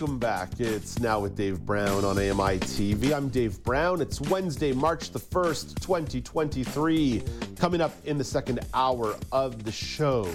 [0.00, 0.58] Welcome back.
[0.58, 3.14] It's now with Dave Brown on AMI TV.
[3.14, 4.00] I'm Dave Brown.
[4.00, 7.22] It's Wednesday, March the 1st, 2023.
[7.58, 10.26] Coming up in the second hour of the show.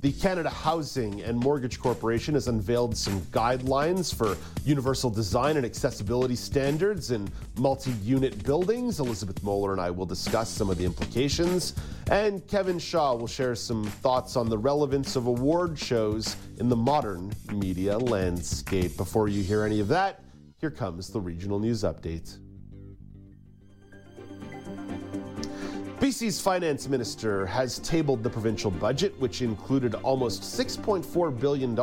[0.00, 6.36] The Canada Housing and Mortgage Corporation has unveiled some guidelines for universal design and accessibility
[6.36, 8.98] standards in multi unit buildings.
[8.98, 11.74] Elizabeth Moeller and I will discuss some of the implications.
[12.10, 16.76] And Kevin Shaw will share some thoughts on the relevance of award shows in the
[16.76, 18.96] modern media landscape.
[18.96, 20.24] Before you hear any of that,
[20.56, 22.38] here comes the regional news update.
[26.00, 31.78] BC's finance minister has tabled the provincial budget, which included almost $6.4 billion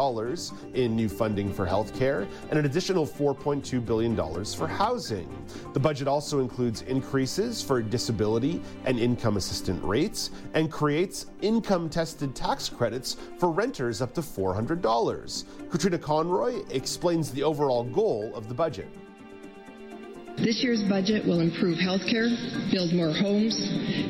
[0.73, 5.29] in new funding for healthcare and an additional $4.2 billion for housing.
[5.73, 12.33] The budget also includes increases for disability and income assistant rates and creates income tested
[12.33, 15.43] tax credits for renters up to $400.
[15.69, 18.87] Katrina Conroy explains the overall goal of the budget.
[20.37, 22.29] This year's budget will improve healthcare,
[22.71, 23.57] build more homes,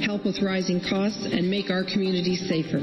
[0.06, 2.80] help with rising costs, and make our communities safer.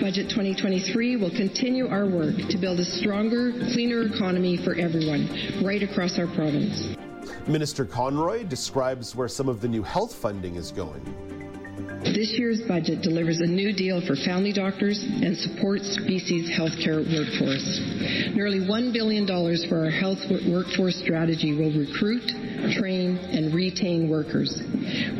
[0.00, 5.28] Budget 2023 will continue our work to build a stronger, cleaner economy for everyone,
[5.62, 6.96] right across our province.
[7.46, 11.04] Minister Conroy describes where some of the new health funding is going.
[12.02, 17.80] This year's budget delivers a new deal for family doctors and supports BC's healthcare workforce.
[18.34, 19.26] Nearly $1 billion
[19.68, 22.24] for our health workforce strategy will recruit,
[22.72, 24.62] train, and retain workers.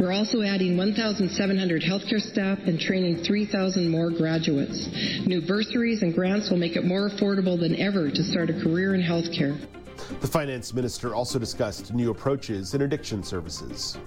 [0.00, 4.88] We're also adding 1,700 healthcare staff and training 3,000 more graduates.
[5.26, 8.94] New bursaries and grants will make it more affordable than ever to start a career
[8.94, 9.60] in healthcare.
[10.22, 13.98] The finance minister also discussed new approaches in addiction services.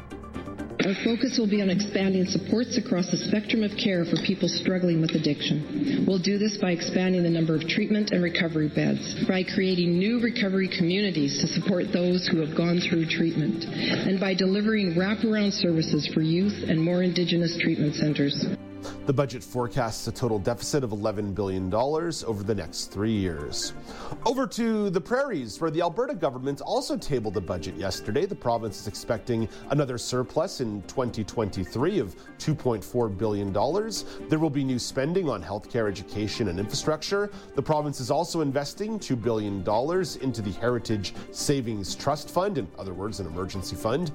[0.84, 5.00] Our focus will be on expanding supports across the spectrum of care for people struggling
[5.00, 6.04] with addiction.
[6.06, 10.20] We'll do this by expanding the number of treatment and recovery beds, by creating new
[10.20, 16.06] recovery communities to support those who have gone through treatment, and by delivering wraparound services
[16.14, 18.46] for youth and more Indigenous treatment centres.
[19.06, 23.74] The budget forecasts a total deficit of $11 billion over the next three years.
[24.26, 28.26] Over to the prairies, where the Alberta government also tabled a budget yesterday.
[28.26, 33.54] The province is expecting another surplus in 2023 of $2.4 billion.
[34.30, 37.32] There will be new spending on healthcare, education, and infrastructure.
[37.56, 39.60] The province is also investing $2 billion
[40.22, 44.12] into the Heritage Savings Trust Fund, in other words, an emergency fund.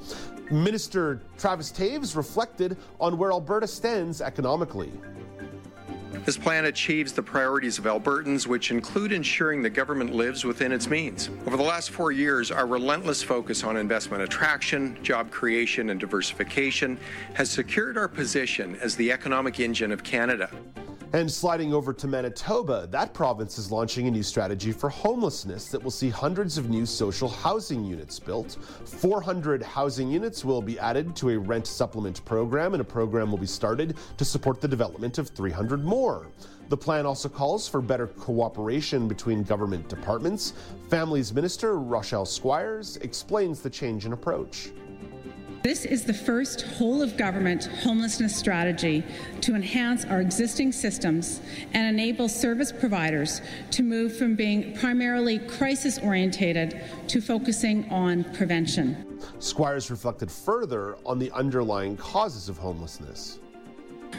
[0.51, 4.93] Minister Travis Toews reflected on where Alberta stands economically.
[6.25, 10.89] This plan achieves the priorities of Albertans, which include ensuring the government lives within its
[10.89, 11.31] means.
[11.47, 16.99] Over the last four years, our relentless focus on investment attraction, job creation, and diversification
[17.35, 20.51] has secured our position as the economic engine of Canada.
[21.15, 25.83] And sliding over to Manitoba, that province is launching a new strategy for homelessness that
[25.83, 28.59] will see hundreds of new social housing units built.
[28.85, 33.39] 400 housing units will be added to a rent supplement program, and a program will
[33.39, 36.27] be started to support the development of 300 more.
[36.69, 40.53] The plan also calls for better cooperation between government departments.
[40.91, 44.73] Families Minister Rochelle Squires explains the change in approach.
[45.63, 49.03] This is the first whole of government homelessness strategy
[49.41, 51.41] to enhance our existing systems
[51.73, 53.43] and enable service providers
[53.73, 59.21] to move from being primarily crisis orientated to focusing on prevention.
[59.41, 63.41] Squires reflected further on the underlying causes of homelessness.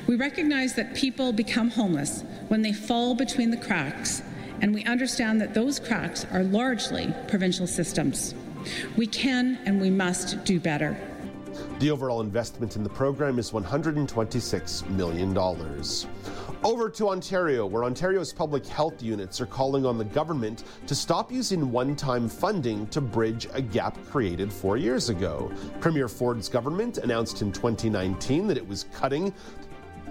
[0.07, 4.21] We recognize that people become homeless when they fall between the cracks,
[4.61, 8.35] and we understand that those cracks are largely provincial systems.
[8.97, 10.99] We can and we must do better.
[11.79, 15.37] The overall investment in the program is $126 million.
[16.61, 21.31] Over to Ontario, where Ontario's public health units are calling on the government to stop
[21.31, 25.49] using one time funding to bridge a gap created four years ago.
[25.79, 29.33] Premier Ford's government announced in 2019 that it was cutting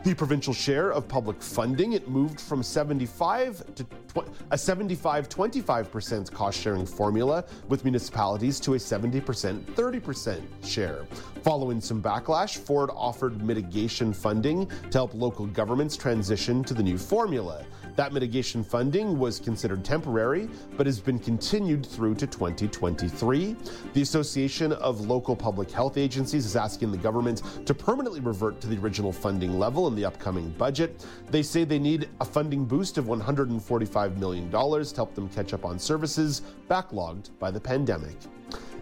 [0.05, 1.93] the provincial share of public funding.
[1.93, 3.87] It moved from 75 to
[4.51, 11.05] a 75 25% cost sharing formula with municipalities to a 70% 30% share.
[11.43, 16.99] Following some backlash, Ford offered mitigation funding to help local governments transition to the new
[16.99, 17.65] formula.
[17.99, 23.57] That mitigation funding was considered temporary, but has been continued through to 2023.
[23.93, 28.69] The Association of Local Public Health Agencies is asking the government to permanently revert to
[28.69, 31.05] the original funding level in the upcoming budget.
[31.33, 35.65] They say they need a funding boost of $145 million to help them catch up
[35.65, 38.15] on services backlogged by the pandemic.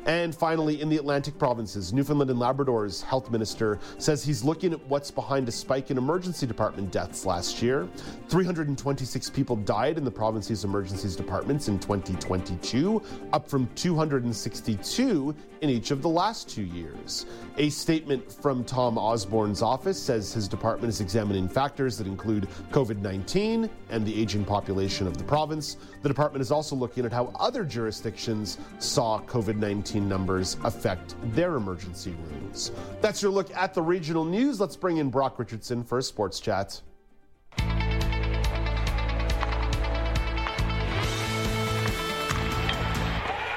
[0.06, 4.80] And finally, in the Atlantic provinces, Newfoundland and Labrador's health minister says he's looking at
[4.86, 7.88] what's behind a spike in emergency department deaths last year.
[8.28, 15.90] 326 people died in the province's emergencies departments in 2022, up from 262 in each
[15.90, 17.26] of the last two years.
[17.56, 23.00] A statement from Tom Osborne's office says his department is examining factors that include COVID
[23.00, 25.78] 19 and the aging population of the province.
[26.06, 31.56] The department is also looking at how other jurisdictions saw COVID 19 numbers affect their
[31.56, 32.70] emergency rooms.
[33.00, 34.60] That's your look at the regional news.
[34.60, 36.80] Let's bring in Brock Richardson for a sports chat.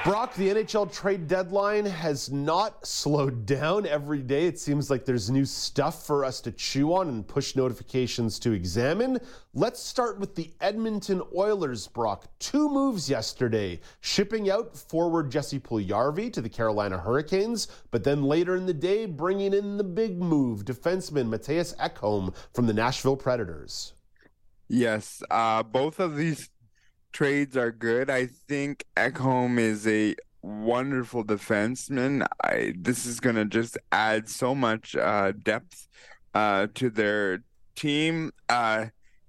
[0.02, 4.46] Brock, the NHL trade deadline has not slowed down every day.
[4.46, 8.52] It seems like there's new stuff for us to chew on and push notifications to
[8.52, 9.20] examine.
[9.52, 12.24] Let's start with the Edmonton Oilers, Brock.
[12.38, 18.56] Two moves yesterday shipping out forward Jesse Puljujarvi to the Carolina Hurricanes, but then later
[18.56, 23.92] in the day, bringing in the big move, defenseman Mattias Ekholm from the Nashville Predators.
[24.66, 26.48] Yes, uh, both of these
[27.12, 28.10] trades are good.
[28.10, 32.26] I think Ekholm is a wonderful defenseman.
[32.42, 35.88] I this is gonna just add so much uh, depth
[36.34, 37.42] uh, to their
[37.74, 38.32] team.
[38.48, 38.86] Uh,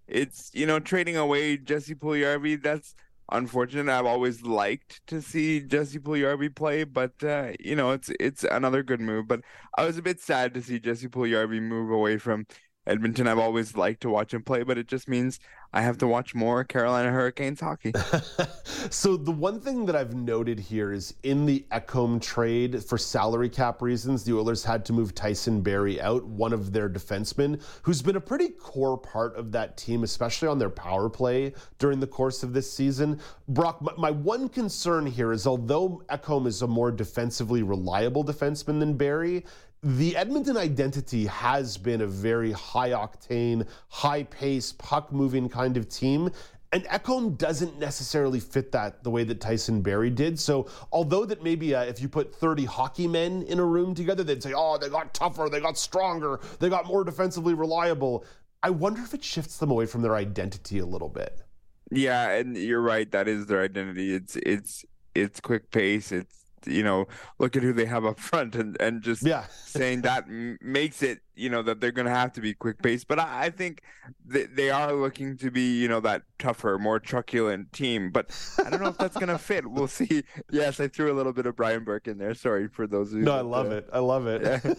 [0.07, 2.61] it's you know trading away Jesse Puljujarvi.
[2.61, 2.95] That's
[3.31, 3.91] unfortunate.
[3.91, 8.83] I've always liked to see Jesse Puljujarvi play, but uh, you know it's it's another
[8.83, 9.27] good move.
[9.27, 9.41] But
[9.77, 12.45] I was a bit sad to see Jesse Puljujarvi move away from
[12.87, 13.27] Edmonton.
[13.27, 15.39] I've always liked to watch him play, but it just means
[15.71, 17.93] I have to watch more Carolina Hurricanes hockey.
[18.89, 23.49] so the one thing that I've noted here is in the Ekholm trade for salary
[23.49, 28.01] cap reasons, the Oilers had to move Tyson Barrie out, one of their defensemen, who's
[28.01, 32.07] been a pretty core part of that team, especially on their power play during the
[32.07, 33.19] course of this season.
[33.47, 38.97] Brock, my one concern here is although Ekholm is a more defensively reliable defenseman than
[38.97, 39.45] Barrie,
[39.83, 45.89] the Edmonton identity has been a very high octane, high pace, puck moving kind of
[45.89, 46.29] team.
[46.73, 50.39] And Ekholm doesn't necessarily fit that the way that Tyson Barrie did.
[50.39, 54.23] So, although that maybe uh, if you put 30 hockey men in a room together,
[54.23, 58.23] they'd say, oh, they got tougher, they got stronger, they got more defensively reliable.
[58.63, 61.41] I wonder if it shifts them away from their identity a little bit.
[61.89, 63.11] Yeah, and you're right.
[63.11, 64.13] That is their identity.
[64.13, 66.13] It's it's it's quick pace.
[66.13, 67.07] It's you know,
[67.39, 69.45] look at who they have up front and, and just yeah.
[69.65, 73.07] saying that makes it, you know, that they're going to have to be quick paced.
[73.07, 73.81] But I, I think
[74.25, 78.11] they, they are looking to be, you know, that tougher, more truculent team.
[78.11, 78.31] But
[78.63, 79.69] I don't know if that's going to fit.
[79.69, 80.23] We'll see.
[80.51, 82.33] Yes, I threw a little bit of Brian Burke in there.
[82.33, 83.89] Sorry for those No, I love uh, it.
[83.91, 84.41] I love it.
[84.41, 84.73] Yeah.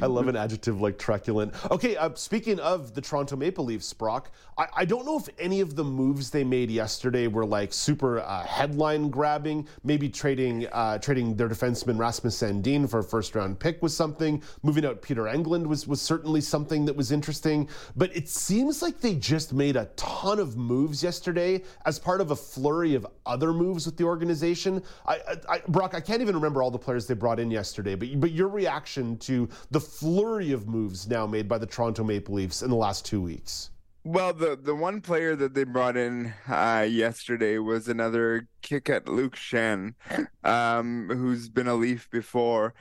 [0.01, 1.53] I love an adjective like truculent.
[1.71, 5.61] Okay, uh, speaking of the Toronto Maple Leafs, Brock, I, I, don't know if any
[5.61, 9.67] of the moves they made yesterday were like super uh, headline grabbing.
[9.83, 14.43] Maybe trading uh, trading their defenseman Rasmus Sandin for a first round pick was something.
[14.63, 17.69] Moving out Pierre Engvall was was certainly something that was interesting.
[17.95, 22.31] But it seems like they just made a ton of moves yesterday as part of
[22.31, 24.83] a flurry of other moves with the organization.
[25.05, 25.19] I,
[25.49, 27.95] I, Brock, I can't even remember all the players they brought in yesterday.
[27.95, 32.35] But but your reaction to the flurry of moves now made by the Toronto Maple
[32.35, 33.71] Leafs in the last two weeks?
[34.05, 39.07] Well, the the one player that they brought in uh, yesterday was another kick at
[39.07, 39.95] Luke Schenn,
[40.43, 42.75] um, who's been a Leaf before,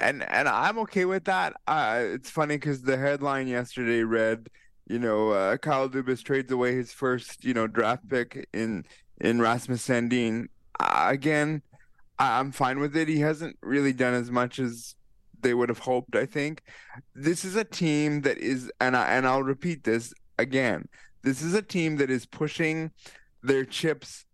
[0.00, 1.54] and and I'm okay with that.
[1.66, 4.48] Uh, it's funny because the headline yesterday read,
[4.86, 8.84] you know, uh, Kyle Dubas trades away his first, you know, draft pick in
[9.20, 10.46] in Rasmus Sandin.
[10.78, 11.62] Uh, again,
[12.18, 13.08] I'm fine with it.
[13.08, 14.94] He hasn't really done as much as
[15.42, 16.16] they would have hoped.
[16.16, 16.62] I think
[17.14, 20.88] this is a team that is, and I and I'll repeat this again,
[21.22, 22.90] this is a team that is pushing
[23.42, 24.24] their chips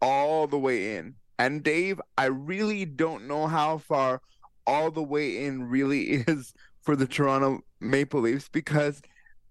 [0.00, 1.14] all the way in.
[1.38, 4.20] And Dave, I really don't know how far
[4.66, 6.52] all the way in really is
[6.82, 9.02] for the Toronto Maple Leafs because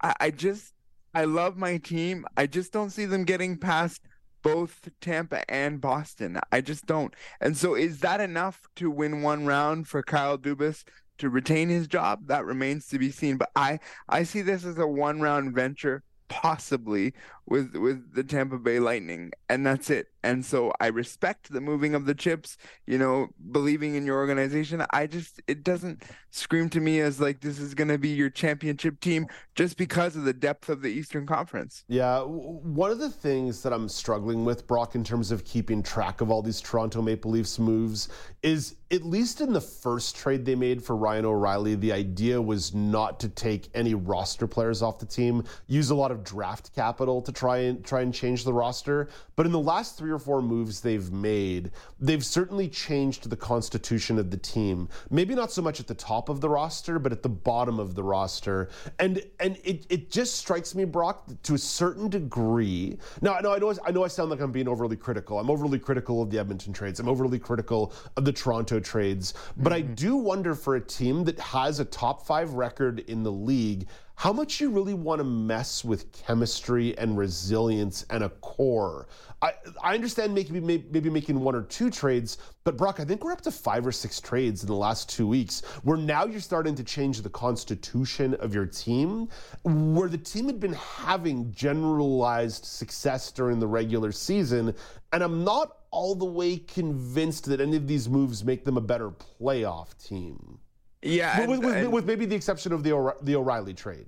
[0.01, 0.73] I, I just
[1.13, 2.25] I love my team.
[2.37, 4.01] I just don't see them getting past
[4.41, 6.39] both Tampa and Boston.
[6.51, 7.13] I just don't.
[7.41, 10.83] And so is that enough to win one round for Kyle Dubas
[11.19, 13.37] to retain his job, that remains to be seen.
[13.37, 17.13] But I I see this as a one round venture, possibly
[17.49, 20.07] with with the Tampa Bay Lightning, and that's it.
[20.23, 24.83] And so I respect the moving of the chips, you know, believing in your organization.
[24.91, 28.29] I just it doesn't scream to me as like this is going to be your
[28.29, 31.83] championship team just because of the depth of the Eastern Conference.
[31.87, 36.21] Yeah, one of the things that I'm struggling with, Brock, in terms of keeping track
[36.21, 38.09] of all these Toronto Maple Leafs moves,
[38.43, 42.73] is at least in the first trade they made for Ryan O'Reilly, the idea was
[42.73, 47.21] not to take any roster players off the team, use a lot of draft capital
[47.21, 49.07] to try and try and change the roster.
[49.37, 54.19] But in the last three or four moves they've made, they've certainly changed the constitution
[54.19, 54.89] of the team.
[55.09, 57.95] Maybe not so much at the top of the roster, but at the bottom of
[57.95, 58.69] the roster.
[58.99, 62.97] And and it, it just strikes me, Brock, to a certain degree.
[63.21, 65.39] Now, I know I know I know I sound like I'm being overly critical.
[65.39, 66.99] I'm overly critical of the Edmonton trades.
[66.99, 69.33] I'm overly critical of the Toronto trades.
[69.55, 69.91] But mm-hmm.
[69.91, 73.87] I do wonder for a team that has a top five record in the league
[74.19, 79.07] how much you really want to mess with chemistry and resilience and a core.
[79.41, 83.31] I, I understand maybe, maybe making one or two trades, but Brock, I think we're
[83.31, 86.75] up to five or six trades in the last two weeks where now you're starting
[86.75, 89.29] to change the constitution of your team,
[89.63, 94.75] where the team had been having generalized success during the regular season.
[95.13, 98.81] And I'm not all the way convinced that any of these moves make them a
[98.81, 100.59] better playoff team.
[101.01, 104.07] Yeah, and, with, with, and, with, maybe the exception of the the O'Reilly trade.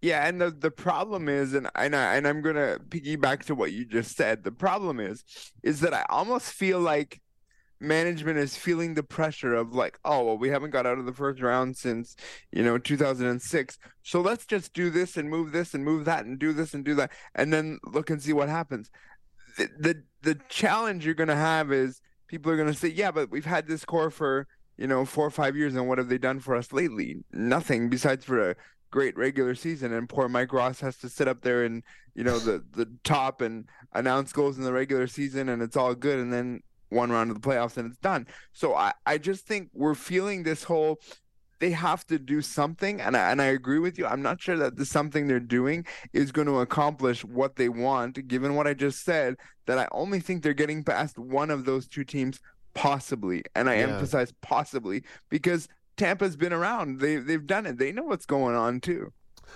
[0.00, 3.72] Yeah, and the the problem is, and and I and I'm gonna piggyback to what
[3.72, 4.44] you just said.
[4.44, 5.24] The problem is,
[5.62, 7.20] is that I almost feel like
[7.80, 11.12] management is feeling the pressure of like, oh well, we haven't got out of the
[11.12, 12.16] first round since
[12.52, 16.38] you know 2006, so let's just do this and move this and move that and
[16.38, 18.90] do this and do that, and then look and see what happens.
[19.58, 23.44] The the, the challenge you're gonna have is people are gonna say, yeah, but we've
[23.44, 26.40] had this core for you know, four or five years, and what have they done
[26.40, 27.24] for us lately?
[27.32, 28.56] Nothing besides for a
[28.90, 29.92] great regular season.
[29.92, 31.82] And poor Mike Ross has to sit up there and
[32.14, 35.94] you know the the top and announce goals in the regular season, and it's all
[35.94, 36.18] good.
[36.18, 38.26] And then one round of the playoffs, and it's done.
[38.52, 41.00] So I I just think we're feeling this whole.
[41.60, 44.06] They have to do something, and I, and I agree with you.
[44.06, 48.26] I'm not sure that the something they're doing is going to accomplish what they want,
[48.26, 49.36] given what I just said.
[49.66, 52.40] That I only think they're getting past one of those two teams
[52.74, 53.88] possibly, and I yeah.
[53.88, 57.00] emphasize possibly because Tampa's been around.
[57.00, 57.78] They they've done it.
[57.78, 59.12] They know what's going on too.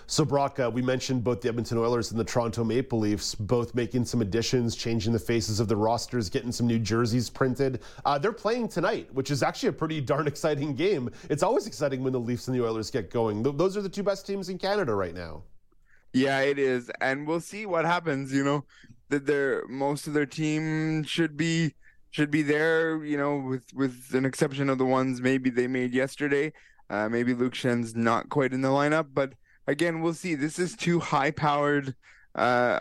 [0.06, 3.74] So, Brock, uh, we mentioned both the Edmonton Oilers and the Toronto Maple Leafs both
[3.74, 7.80] making some additions, changing the faces of the rosters, getting some new jerseys printed.
[8.04, 11.10] Uh, they're playing tonight, which is actually a pretty darn exciting game.
[11.28, 13.42] It's always exciting when the Leafs and the Oilers get going.
[13.42, 15.42] Th- those are the two best teams in Canada right now.
[16.12, 18.32] Yeah, it is, and we'll see what happens.
[18.32, 18.64] You know,
[19.10, 21.74] that their most of their team should be
[22.10, 25.92] should be there, you know, with with an exception of the ones maybe they made
[25.92, 26.52] yesterday.
[26.90, 29.34] Uh, maybe Luke Schenn's not quite in the lineup, but
[29.66, 30.34] again, we'll see.
[30.34, 31.94] This is two high-powered
[32.34, 32.80] uh,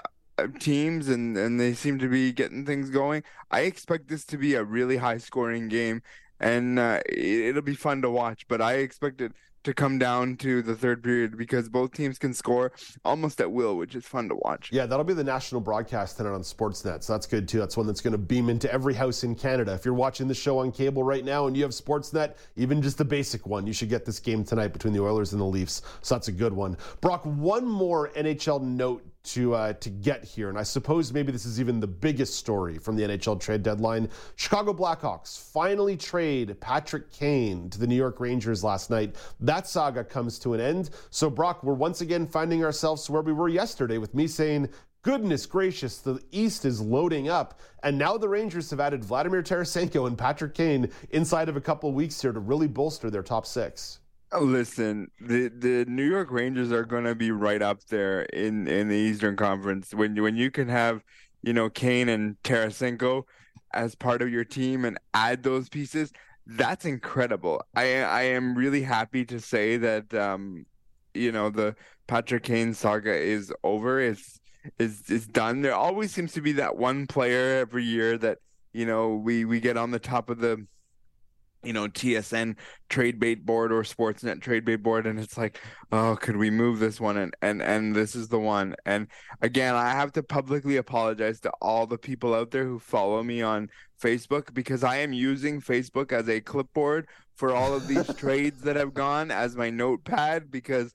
[0.60, 3.24] teams, and and they seem to be getting things going.
[3.52, 6.02] I expect this to be a really high-scoring game,
[6.40, 8.48] and uh, it, will be fun to watch.
[8.48, 9.34] But I expect it
[9.68, 12.72] to come down to the third period because both teams can score
[13.04, 14.70] almost at will, which is fun to watch.
[14.72, 17.04] Yeah, that'll be the national broadcast tonight on Sportsnet.
[17.04, 17.60] So that's good too.
[17.60, 19.74] That's one that's going to beam into every house in Canada.
[19.74, 22.98] If you're watching the show on cable right now and you have Sportsnet, even just
[22.98, 25.82] the basic one, you should get this game tonight between the Oilers and the Leafs.
[26.02, 26.78] So that's a good one.
[27.02, 31.46] Brock, one more NHL note to uh, to get here, and I suppose maybe this
[31.46, 34.10] is even the biggest story from the NHL trade deadline.
[34.36, 39.16] Chicago Blackhawks finally trade Patrick Kane to the New York Rangers last night.
[39.40, 40.90] That saga comes to an end.
[41.10, 44.70] So Brock, we're once again finding ourselves where we were yesterday, with me saying.
[45.04, 47.62] Goodness gracious, the East is loading up.
[47.82, 51.88] And now the Rangers have added Vladimir Tarasenko and Patrick Kane inside of a couple
[51.88, 54.00] of weeks here to really bolster their top six.
[54.34, 58.90] Listen, the the New York Rangers are going to be right up there in in
[58.90, 61.02] the Eastern Conference when when you can have
[61.44, 63.24] you know Kane and Tarasenko
[63.74, 66.12] as part of your team and add those pieces.
[66.46, 67.62] That's incredible.
[67.74, 70.66] I I am really happy to say that um
[71.14, 71.76] you know the
[72.08, 74.02] Patrick Kane saga is over.
[74.02, 74.42] It's
[74.78, 75.62] is is done.
[75.62, 78.40] There always seems to be that one player every year that
[78.74, 80.68] you know we we get on the top of the
[81.68, 82.56] you know TSN
[82.90, 85.60] trade bait board or Sportsnet trade bait board, and it's like,
[85.92, 87.18] oh, could we move this one?
[87.18, 88.76] And and and this is the one.
[88.86, 89.08] And
[89.42, 93.42] again, I have to publicly apologize to all the people out there who follow me
[93.42, 93.70] on
[94.02, 98.78] Facebook because I am using Facebook as a clipboard for all of these trades that
[98.78, 100.94] have gone as my notepad because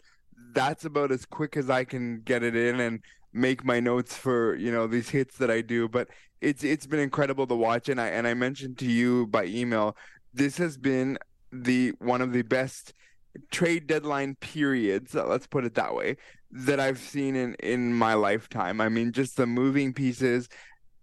[0.55, 3.01] that's about as quick as I can get it in and
[3.33, 5.89] make my notes for you know these hits that I do.
[5.89, 6.09] But
[6.41, 9.97] it's it's been incredible to watch, and I and I mentioned to you by email
[10.35, 11.19] this has been
[11.53, 12.95] the one of the best
[13.51, 16.17] trade deadline periods, uh, let's put it that way,
[16.51, 18.81] that I've seen in in my lifetime.
[18.81, 20.49] I mean, just the moving pieces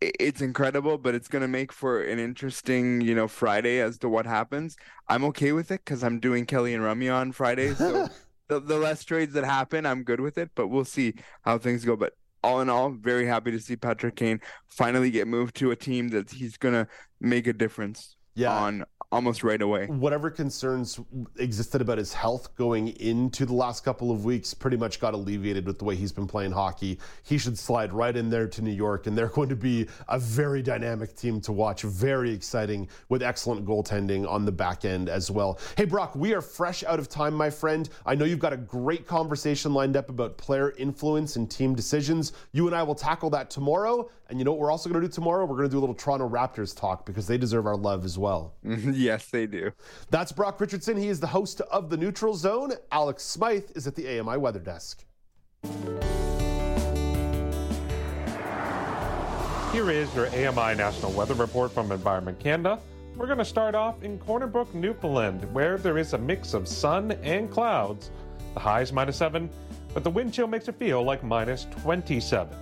[0.01, 4.09] it's incredible, but it's going to make for an interesting, you know, Friday as to
[4.09, 4.77] what happens.
[5.07, 7.73] I'm okay with it because I'm doing Kelly and Rummy on Friday.
[7.73, 8.07] So
[8.47, 11.83] the, the less trades that happen, I'm good with it, but we'll see how things
[11.83, 11.97] go.
[11.97, 15.75] But all in all, very happy to see Patrick Kane finally get moved to a
[15.75, 16.87] team that he's going to
[17.19, 18.57] make a difference yeah.
[18.57, 19.87] on almost right away.
[19.87, 20.99] Whatever concerns
[21.37, 25.65] existed about his health going into the last couple of weeks pretty much got alleviated
[25.65, 26.99] with the way he's been playing hockey.
[27.23, 30.19] He should slide right in there to New York, and they're going to be a
[30.19, 31.81] very dynamic team to watch.
[31.81, 35.59] Very exciting with excellent goaltending on the back end as well.
[35.75, 37.89] Hey, Brock, we are fresh out of time, my friend.
[38.05, 42.33] I know you've got a great conversation lined up about player influence and team decisions.
[42.51, 44.09] You and I will tackle that tomorrow.
[44.29, 45.43] And you know what we're also going to do tomorrow?
[45.45, 48.15] We're going to do a little Toronto Raptors talk because they deserve our love as
[48.17, 48.53] well.
[48.63, 49.71] yes, they do.
[50.11, 50.97] That's Brock Richardson.
[50.97, 52.73] He is the host of the Neutral Zone.
[52.91, 55.03] Alex Smythe is at the AMI Weather Desk.
[59.71, 62.79] Here is your AMI National Weather Report from Environment Canada.
[63.15, 66.67] We're going to start off in Corner Brook, Newfoundland, where there is a mix of
[66.67, 68.11] sun and clouds.
[68.53, 69.49] The high is minus 7,
[69.93, 72.55] but the wind chill makes it feel like minus 27.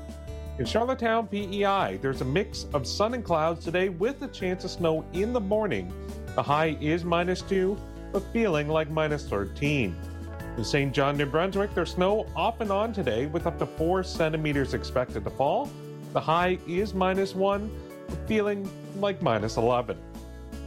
[0.60, 4.72] In Charlottetown, PEI, there's a mix of sun and clouds today with a chance of
[4.72, 5.94] snow in the morning.
[6.34, 7.78] The high is minus 2,
[8.12, 9.96] but feeling like minus 13.
[10.58, 14.04] In Saint John, New Brunswick, there's snow off and on today with up to 4
[14.04, 15.70] centimeters expected to fall.
[16.14, 17.70] The high is minus 1,
[18.10, 18.68] but feeling
[19.00, 19.96] like minus 11.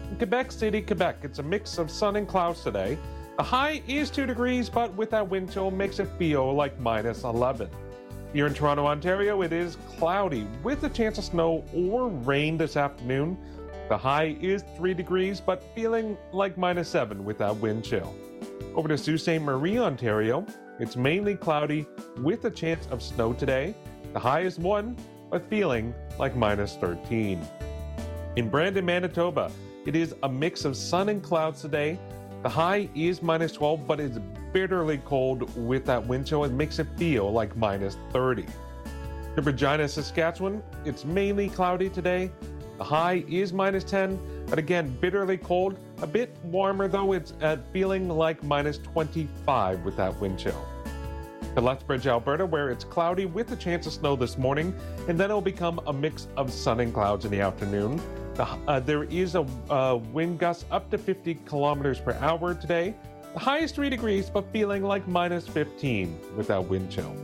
[0.08, 2.96] In Quebec City, Quebec, it's a mix of sun and clouds today.
[3.38, 7.24] The high is 2 degrees, but with that wind chill makes it feel like minus
[7.24, 7.68] 11.
[8.32, 12.76] Here in Toronto, Ontario, it is cloudy with a chance of snow or rain this
[12.76, 13.36] afternoon.
[13.88, 18.14] The high is 3 degrees, but feeling like minus 7 with that wind chill.
[18.76, 19.40] Over to Sault Ste.
[19.40, 20.46] Marie, Ontario,
[20.78, 23.74] it's mainly cloudy with a chance of snow today.
[24.12, 24.96] The high is 1,
[25.28, 27.44] but feeling like minus 13.
[28.36, 29.50] In Brandon, Manitoba,
[29.86, 31.98] it is a mix of sun and clouds today.
[32.44, 34.20] The high is minus 12, but it's
[34.52, 36.44] bitterly cold with that wind chill.
[36.44, 38.46] It makes it feel like minus 30.
[39.36, 42.30] In Regina, Saskatchewan, it's mainly cloudy today.
[42.78, 45.78] The high is minus 10, but again, bitterly cold.
[46.02, 50.66] A bit warmer though, it's at feeling like minus 25 with that wind chill.
[51.54, 54.74] To Lethbridge, Alberta, where it's cloudy with a chance of snow this morning,
[55.08, 58.00] and then it'll become a mix of sun and clouds in the afternoon.
[58.34, 62.94] The, uh, there is a uh, wind gust up to 50 kilometers per hour today.
[63.32, 67.14] The high is 3 degrees, but feeling like minus 15 with that wind chill.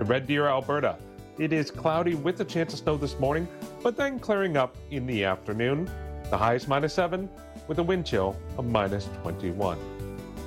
[0.00, 0.96] Red Deer, Alberta.
[1.36, 3.46] It is cloudy with a chance of snow this morning,
[3.82, 5.90] but then clearing up in the afternoon.
[6.30, 7.28] The high is minus 7
[7.68, 9.78] with a wind chill of minus 21.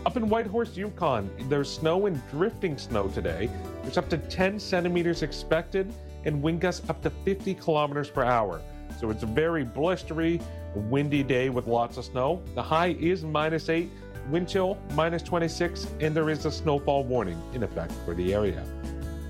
[0.04, 3.52] Up in Whitehorse, Yukon, there's snow and drifting snow today.
[3.84, 5.94] There's up to 10 centimeters expected
[6.26, 8.62] and wind gusts up to 50 kilometers per hour.
[9.00, 10.42] So it's a very blustery,
[10.74, 12.42] windy day with lots of snow.
[12.56, 13.92] The high is minus 8,
[14.30, 18.64] wind chill minus 26, and there is a snowfall warning in effect for the area.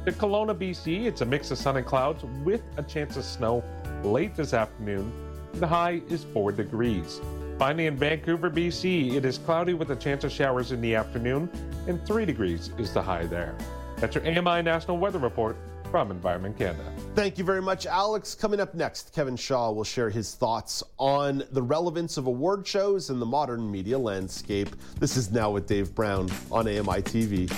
[0.06, 3.64] The Kelowna, BC, it's a mix of sun and clouds with a chance of snow
[4.04, 5.12] late this afternoon.
[5.56, 7.20] The high is 4 degrees.
[7.60, 11.50] Finally, in Vancouver, BC, it is cloudy with a chance of showers in the afternoon,
[11.88, 13.56] and 3 degrees is the high there.
[13.98, 15.58] That's your AMI National Weather Report
[15.92, 16.92] from Environment Canada.
[17.16, 18.36] Thank you very much, Alex.
[18.36, 23.10] Coming up next, Kevin Shaw will share his thoughts on the relevance of award shows
[23.10, 24.70] in the modern media landscape.
[25.00, 27.52] This is Now with Dave Brown on AMI TV.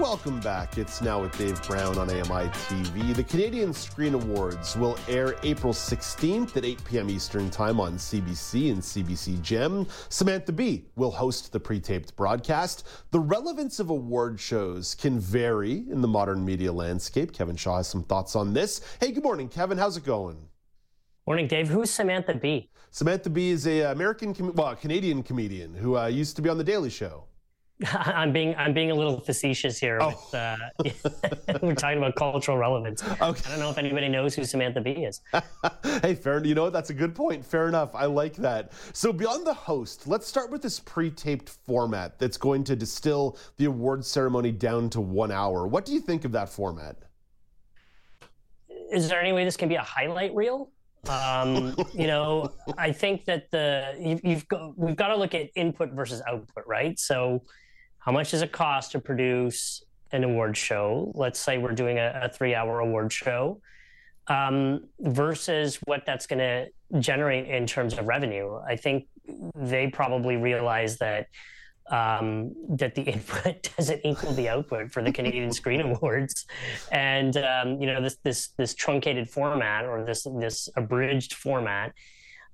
[0.00, 0.78] Welcome back.
[0.78, 3.16] It's now with Dave Brown on AMI TV.
[3.16, 7.10] The Canadian Screen Awards will air April 16th at 8 p.m.
[7.10, 9.88] Eastern Time on CBC and CBC Gem.
[10.08, 12.86] Samantha Bee will host the pre taped broadcast.
[13.10, 17.32] The relevance of award shows can vary in the modern media landscape.
[17.32, 18.80] Kevin Shaw has some thoughts on this.
[19.00, 19.78] Hey, good morning, Kevin.
[19.78, 20.38] How's it going?
[21.26, 21.68] Morning, Dave.
[21.68, 22.70] Who's Samantha Bee?
[22.92, 26.64] Samantha Bee is a American, well, Canadian comedian who uh, used to be on The
[26.64, 27.27] Daily Show.
[27.92, 29.98] I'm being I'm being a little facetious here.
[30.00, 30.08] Oh.
[30.08, 33.02] With, uh, we're talking about cultural relevance.
[33.04, 33.20] Okay.
[33.20, 35.20] I don't know if anybody knows who Samantha Bee is.
[36.02, 36.44] hey, fair.
[36.44, 36.72] You know what?
[36.72, 37.44] That's a good point.
[37.44, 37.94] Fair enough.
[37.94, 38.72] I like that.
[38.92, 43.66] So beyond the host, let's start with this pre-taped format that's going to distill the
[43.66, 45.66] award ceremony down to one hour.
[45.66, 46.96] What do you think of that format?
[48.90, 50.70] Is there any way this can be a highlight reel?
[51.08, 55.48] Um, you know, I think that the you, you've got we've got to look at
[55.54, 56.98] input versus output, right?
[56.98, 57.42] So,
[58.08, 61.12] how much does it cost to produce an award show?
[61.14, 63.60] Let's say we're doing a, a three-hour award show,
[64.28, 68.60] um, versus what that's going to generate in terms of revenue.
[68.66, 69.08] I think
[69.54, 71.26] they probably realize that
[71.90, 76.46] um, that the input doesn't equal the output for the Canadian Screen Awards,
[76.90, 81.92] and um, you know this this this truncated format or this this abridged format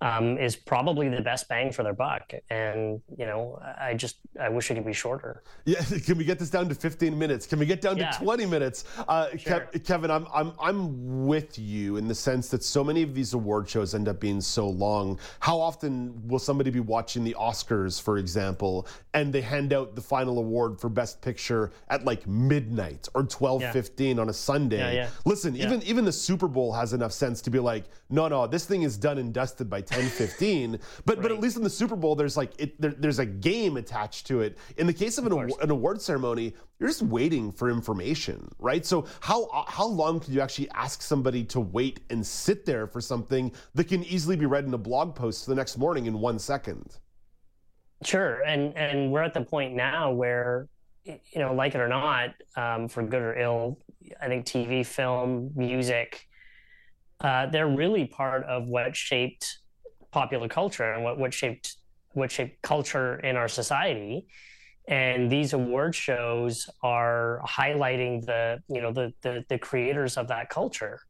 [0.01, 2.33] um, is probably the best bang for their buck.
[2.51, 5.43] And you know, I just I wish it could be shorter.
[5.65, 7.47] Yeah, can we get this down to 15 minutes?
[7.47, 8.11] Can we get down yeah.
[8.11, 8.85] to 20 minutes?
[9.09, 9.69] Uh, sure.
[9.73, 13.35] Kev, Kevin, I'm I'm I'm with you in the sense that so many of these
[13.35, 15.19] award shows end up being so long.
[15.41, 20.03] How often will somebody be watching the Oscars, for example, and they hand out the
[20.03, 24.21] final award for Best Picture at like midnight or 12:15 yeah.
[24.21, 24.97] on a Sunday?
[24.97, 25.09] Yeah.
[25.25, 28.67] Listen, even even the Super Bowl has enough sense to be like, no, no, this
[28.67, 30.79] thing is done and dusted by 10, 15.
[31.05, 31.23] But right.
[31.23, 34.27] but at least in the Super Bowl, there's like it, there, there's a game attached
[34.29, 34.59] to it.
[34.77, 38.85] In the case of, of an, an award ceremony, you're just waiting for information, right?
[38.85, 43.01] So how how long can you actually ask somebody to wait and sit there for
[43.01, 46.39] something that can easily be read in a blog post the next morning in one
[46.39, 46.99] second?
[48.05, 50.69] Sure, and and we're at the point now where
[51.05, 53.79] you know, like it or not, um, for good or ill,
[54.21, 56.27] I think TV, film, music,
[57.21, 59.59] uh, they're really part of what shaped
[60.15, 61.77] popular culture and what, what shaped
[62.13, 64.27] what shaped culture in our society.
[64.87, 70.49] And these award shows are highlighting the you know the the, the creators of that
[70.49, 71.01] culture.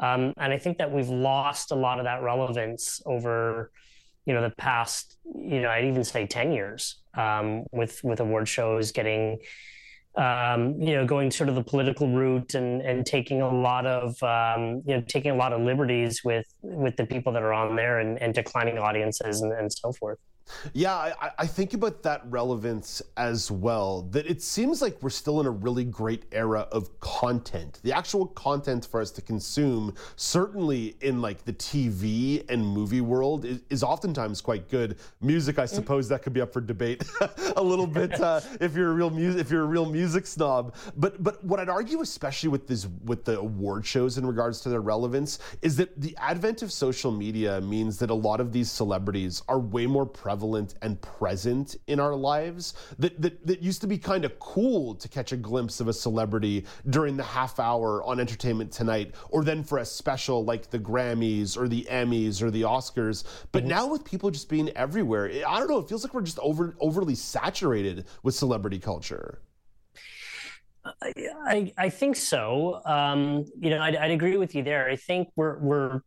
[0.00, 3.72] Um, and i think that we've lost a lot of that relevance over
[4.26, 8.46] you know the past you know i'd even say 10 years um, with with award
[8.46, 9.38] shows getting
[10.18, 14.20] um, you know, going sort of the political route and, and taking a lot of,
[14.22, 17.76] um, you know, taking a lot of liberties with, with the people that are on
[17.76, 20.18] there and, and declining audiences and, and so forth.
[20.72, 24.02] Yeah, I, I, think about that relevance as well.
[24.10, 27.80] That it seems like we're still in a really great era of content.
[27.82, 33.44] The actual content for us to consume, certainly in like the TV and movie world,
[33.44, 34.96] is, is oftentimes quite good.
[35.20, 35.68] Music, I mm.
[35.68, 37.04] suppose, that could be up for debate
[37.56, 40.74] a little bit uh, if you're a real music if you're a real music snob.
[40.96, 44.68] But but what I'd argue, especially with this with the award shows in regards to
[44.68, 48.70] their relevance, is that the advent of social media means that a lot of these
[48.70, 53.80] celebrities are way more prevalent prevalent and present in our lives that, that, that used
[53.80, 57.58] to be kind of cool to catch a glimpse of a celebrity during the half
[57.58, 62.40] hour on Entertainment Tonight, or then for a special like the Grammys or the Emmys
[62.40, 63.24] or the Oscars.
[63.50, 63.70] But mm-hmm.
[63.70, 66.76] now with people just being everywhere, I don't know, it feels like we're just over
[66.78, 69.40] overly saturated with celebrity culture.
[71.02, 72.80] I, I think so.
[72.84, 74.88] Um, you know, I'd, I'd, agree with you there.
[74.88, 76.00] I think we're we're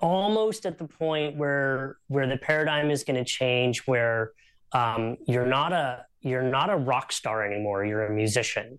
[0.00, 4.32] almost at the point where where the paradigm is going to change where
[4.72, 8.78] um, you're not a you're not a rock star anymore you're a musician.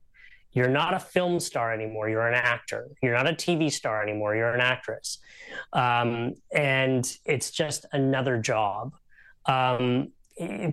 [0.52, 2.88] You're not a film star anymore you're an actor.
[3.02, 5.20] You're not a tv star anymore you're an actress.
[5.74, 8.94] Um, and it's just another job.
[9.46, 10.12] Um,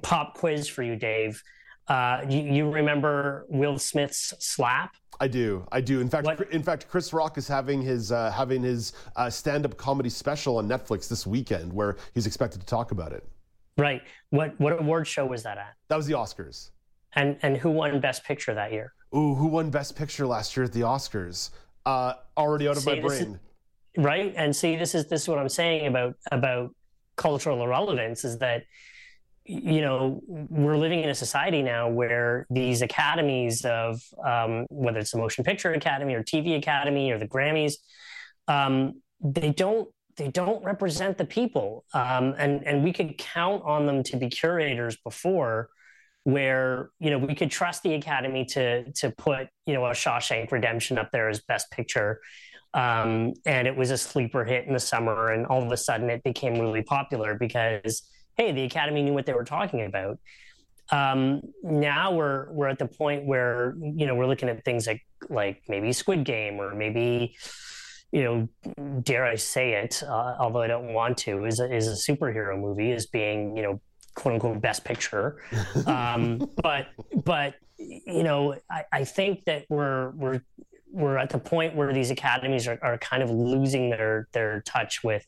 [0.02, 1.42] pop quiz for you dave.
[1.86, 6.00] Uh, you, you remember will smith's slap I do, I do.
[6.00, 6.50] In fact, what?
[6.50, 10.68] in fact, Chris Rock is having his uh, having his uh, stand-up comedy special on
[10.68, 13.24] Netflix this weekend, where he's expected to talk about it.
[13.76, 14.02] Right.
[14.30, 15.74] What what award show was that at?
[15.88, 16.70] That was the Oscars.
[17.14, 18.92] And and who won Best Picture that year?
[19.14, 21.50] Ooh, who won Best Picture last year at the Oscars?
[21.86, 23.38] Uh, already out of see, my brain.
[23.94, 24.32] Is, right.
[24.36, 26.74] And see, this is this is what I'm saying about about
[27.16, 28.64] cultural irrelevance is that
[29.46, 35.10] you know, we're living in a society now where these academies of um, whether it's
[35.10, 37.74] the Motion Picture Academy or TV Academy or the Grammys,
[38.48, 43.86] um, they don't they don't represent the people, um, and and we could count on
[43.86, 45.68] them to be curators before,
[46.22, 50.52] where you know we could trust the Academy to to put you know a Shawshank
[50.52, 52.20] Redemption up there as Best Picture.
[52.72, 56.08] Um, and it was a sleeper hit in the summer, and all of a sudden
[56.10, 58.02] it became really popular because
[58.36, 60.18] hey, the Academy knew what they were talking about.
[60.90, 65.02] Um, now we're we're at the point where you know we're looking at things like
[65.30, 67.36] like maybe Squid Game or maybe
[68.12, 71.88] you know dare I say it, uh, although I don't want to, is a, is
[71.88, 73.80] a superhero movie as being you know
[74.14, 75.40] quote unquote best picture.
[75.86, 76.88] Um, but
[77.24, 80.42] but you know I, I think that we're we're
[80.90, 85.02] we're at the point where these academies are, are kind of losing their their touch
[85.02, 85.26] with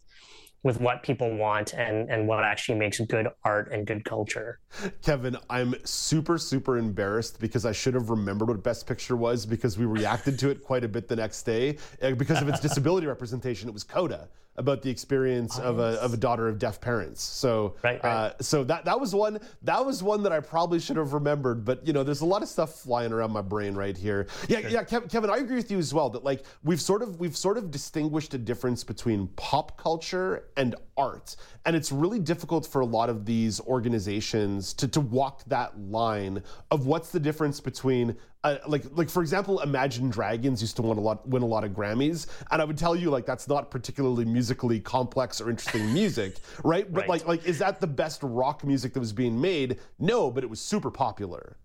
[0.67, 4.59] with what people want and and what actually makes good art and good culture.
[5.01, 9.79] Kevin, I'm super super embarrassed because I should have remembered what Best Picture was because
[9.79, 13.07] we reacted to it quite a bit the next day uh, because of its disability
[13.07, 13.69] representation.
[13.69, 17.23] It was Coda about the experience of a, of a daughter of deaf parents.
[17.23, 18.11] So right, right.
[18.11, 21.65] Uh, so that that was one that was one that I probably should have remembered.
[21.65, 24.27] But you know, there's a lot of stuff flying around my brain right here.
[24.49, 27.37] Yeah, yeah, Kevin, I agree with you as well that like we've sort of we've
[27.37, 32.81] sort of distinguished a difference between pop culture and art, and it's really difficult for
[32.81, 38.17] a lot of these organizations to to walk that line of what's the difference between
[38.47, 41.65] uh, like like for example, Imagine Dragons used to win a lot win a lot
[41.65, 45.93] of Grammys, and I would tell you like that's not particularly musically complex or interesting
[45.93, 46.91] music, right?
[46.93, 47.09] But right.
[47.09, 49.81] like like is that the best rock music that was being made?
[49.99, 51.57] No, but it was super popular.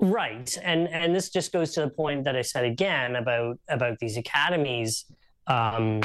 [0.00, 3.98] Right, and and this just goes to the point that I said again about about
[4.00, 5.04] these academies.
[5.46, 6.00] Um,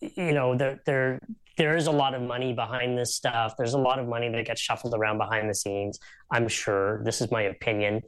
[0.00, 1.20] you know, they're they're
[1.62, 3.54] there is a lot of money behind this stuff.
[3.56, 6.00] There's a lot of money that gets shuffled around behind the scenes.
[6.32, 7.00] I'm sure.
[7.04, 8.02] This is my opinion.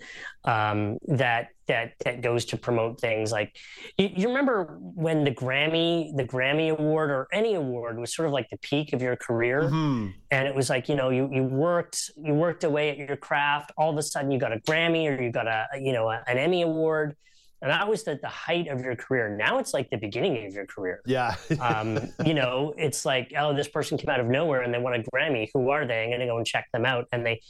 [0.44, 3.56] Um, that that that goes to promote things like
[3.96, 8.32] you, you, remember when the Grammy the Grammy award or any award was sort of
[8.32, 10.08] like the peak of your career, mm-hmm.
[10.32, 13.70] and it was like you know you you worked you worked away at your craft.
[13.78, 16.20] All of a sudden you got a Grammy or you got a you know a,
[16.26, 17.14] an Emmy award
[17.62, 19.34] and that was at the height of your career.
[19.34, 21.00] Now it's like the beginning of your career.
[21.06, 21.34] Yeah.
[21.60, 24.94] um, you know, it's like, oh, this person came out of nowhere and they won
[24.94, 25.48] a Grammy.
[25.54, 26.04] Who are they?
[26.04, 27.06] I'm going to go and check them out.
[27.12, 27.40] And they,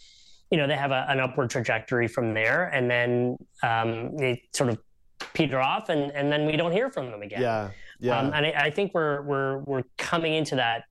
[0.50, 2.66] you know, they have a, an upward trajectory from there.
[2.66, 4.78] And then um, they sort of
[5.32, 7.40] peter off and, and then we don't hear from them again.
[7.40, 7.70] Yeah.
[7.98, 8.18] Yeah.
[8.18, 10.84] Um, and I, I think we're, we're, we're coming into that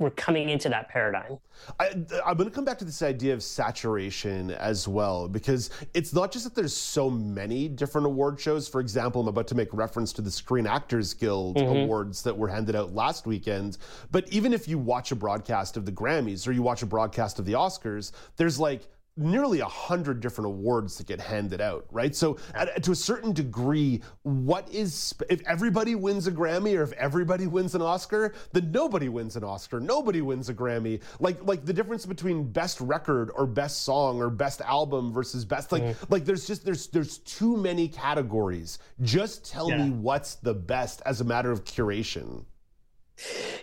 [0.00, 1.38] we're coming into that paradigm.
[1.78, 6.14] I, am going to come back to this idea of saturation as well, because it's
[6.14, 8.66] not just that there's so many different award shows.
[8.66, 11.84] For example, I'm about to make reference to the Screen Actors Guild mm-hmm.
[11.84, 13.76] awards that were handed out last weekend.
[14.10, 17.38] But even if you watch a broadcast of the Grammys or you watch a broadcast
[17.38, 18.88] of the Oscars, there's like
[19.20, 22.14] nearly a hundred different awards that get handed out, right?
[22.14, 26.92] So, at, to a certain degree, what is if everybody wins a Grammy or if
[26.92, 31.00] everybody wins an Oscar, then nobody wins an Oscar, nobody wins a Grammy.
[31.20, 35.72] Like, like the difference between best record or best song or best album versus best,
[35.72, 36.12] like, mm-hmm.
[36.12, 38.78] like there's just there's there's too many categories.
[39.02, 39.84] Just tell yeah.
[39.84, 42.44] me what's the best as a matter of curation.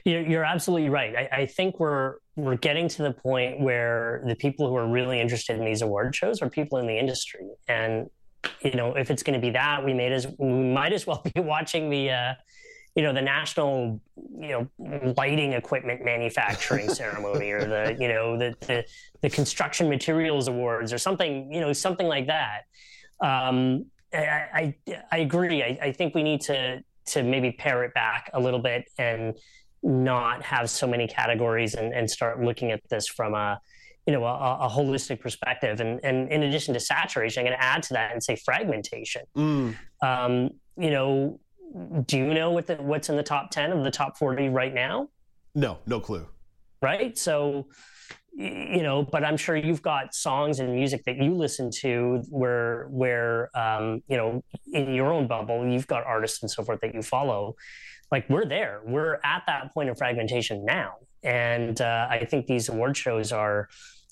[0.05, 1.15] You're, absolutely right.
[1.15, 5.19] I, I, think we're we're getting to the point where the people who are really
[5.19, 8.09] interested in these award shows are people in the industry, and
[8.61, 11.23] you know, if it's going to be that, we made as we might as well
[11.35, 12.11] be watching the.
[12.11, 12.33] Uh,
[12.95, 14.01] you know the national
[14.39, 18.83] you know lighting equipment manufacturing ceremony or the you know the, the,
[19.21, 22.61] the construction materials awards or something you know something like that
[23.21, 27.93] um, I, I, I agree I, I think we need to to maybe pare it
[27.93, 29.37] back a little bit and
[29.83, 33.59] not have so many categories and, and start looking at this from a
[34.05, 35.81] you know a, a, holistic perspective.
[35.81, 39.23] And and in addition to saturation i'm going to add to that and say fragmentation.
[39.35, 39.75] Mm.
[40.01, 41.39] um, you know
[42.05, 44.73] do you know what the, what's in the top 10 of the top 40 right
[44.73, 45.09] now?
[45.53, 46.25] No no clue.
[46.81, 47.17] Right?
[47.17, 47.67] So
[48.37, 52.85] you know but i'm sure you've got songs and music that you listen to where
[52.91, 56.93] where um, you know in your own bubble you've got artists and so forth that
[56.93, 57.55] you follow.
[58.11, 58.81] Like we're there.
[58.85, 60.93] We're at that point of fragmentation now.
[61.23, 63.69] And uh, i think these award shows are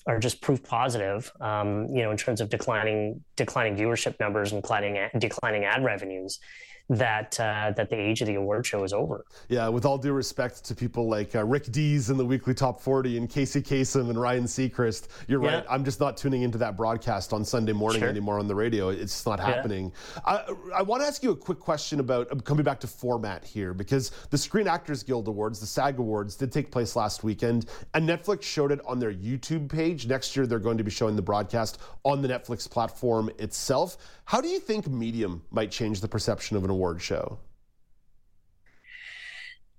[0.08, 4.60] are just proof positive um, you know in terms of declining declining viewership numbers and
[4.60, 6.40] declining declining ad revenues
[6.88, 9.24] that uh, that the age of the award show is over.
[9.48, 12.80] Yeah, with all due respect to people like uh, Rick Dees in the Weekly Top
[12.80, 15.56] 40 and Casey Kasem and Ryan Seacrest, you're yeah.
[15.56, 15.66] right.
[15.68, 18.08] I'm just not tuning into that broadcast on Sunday morning sure.
[18.08, 18.90] anymore on the radio.
[18.90, 19.92] It's not happening.
[20.14, 20.22] Yeah.
[20.24, 23.44] I, I want to ask you a quick question about uh, coming back to format
[23.44, 27.66] here because the Screen Actors Guild Awards, the SAG Awards, did take place last weekend,
[27.94, 30.06] and Netflix showed it on their YouTube page.
[30.06, 33.96] Next year, they're going to be showing the broadcast on the Netflix platform itself.
[34.26, 37.38] How do you think Medium might change the perception of an award show?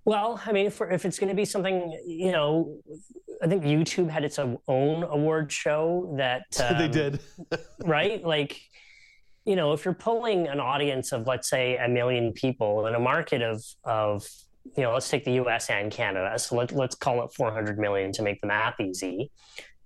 [0.06, 2.78] Well, I mean, if, if it's going to be something, you know,
[3.42, 7.20] I think YouTube had its own award show that um, they did,
[7.84, 8.24] right?
[8.24, 8.58] Like,
[9.44, 13.00] you know, if you're pulling an audience of let's say a million people in a
[13.00, 14.26] market of of
[14.76, 15.70] you know, let's take the U.S.
[15.70, 19.32] and Canada, so let, let's call it 400 million to make the math easy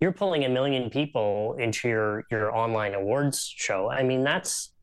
[0.02, 3.90] you're pulling a million people into your your online awards show.
[3.90, 4.74] I mean, that's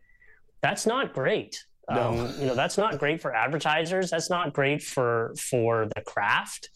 [0.62, 1.62] that's not great.
[1.90, 2.08] No.
[2.08, 4.10] Um, you know, that's not great for advertisers.
[4.10, 6.70] That's not great for for the craft.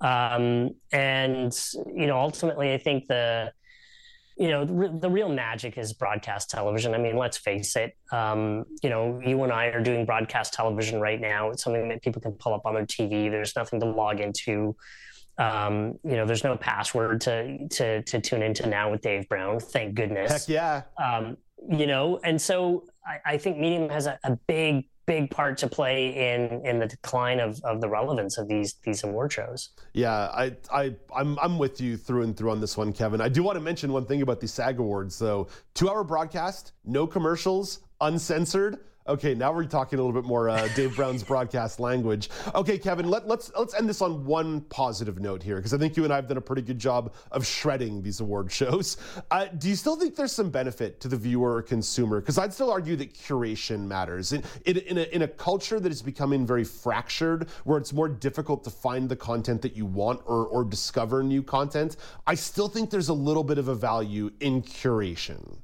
[0.00, 1.56] Um, and
[1.94, 3.52] you know, ultimately, I think the
[4.36, 6.92] you know, the, the, real magic is broadcast television.
[6.92, 7.96] I mean, let's face it.
[8.10, 11.50] Um, you know, you and I are doing broadcast television right now.
[11.50, 13.30] It's something that people can pull up on their TV.
[13.30, 14.74] There's nothing to log into.
[15.38, 19.60] Um, you know, there's no password to to to tune into now with Dave Brown.
[19.60, 20.30] Thank goodness.
[20.30, 20.82] Heck yeah.
[21.02, 21.36] Um,
[21.68, 25.66] you know, and so I, I think Medium has a, a big big part to
[25.66, 29.70] play in in the decline of, of the relevance of these these award shows.
[29.92, 33.20] Yeah, I I I'm I'm with you through and through on this one, Kevin.
[33.20, 35.48] I do want to mention one thing about the SAG Awards though.
[35.74, 38.78] Two hour broadcast, no commercials, uncensored.
[39.06, 42.30] Okay, now we're talking a little bit more uh, Dave Brown's broadcast language.
[42.54, 45.94] Okay, Kevin, let, let's let's end this on one positive note here because I think
[45.94, 48.96] you and I have done a pretty good job of shredding these award shows.
[49.30, 52.18] Uh, do you still think there's some benefit to the viewer or consumer?
[52.20, 55.92] Because I'd still argue that curation matters in in, in, a, in a culture that
[55.92, 60.22] is becoming very fractured, where it's more difficult to find the content that you want
[60.24, 61.98] or or discover new content.
[62.26, 65.58] I still think there's a little bit of a value in curation.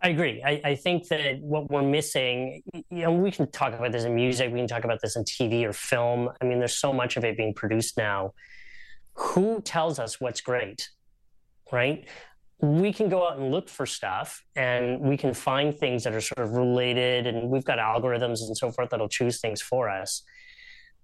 [0.00, 0.42] I agree.
[0.44, 4.14] I, I, think that what we're missing, you know, we can talk about this in
[4.14, 6.30] music, we can talk about this in TV or film.
[6.40, 8.32] I mean, there's so much of it being produced now.
[9.14, 10.88] Who tells us what's great,
[11.72, 12.06] right?
[12.60, 16.20] We can go out and look for stuff and we can find things that are
[16.20, 20.22] sort of related, and we've got algorithms and so forth that'll choose things for us.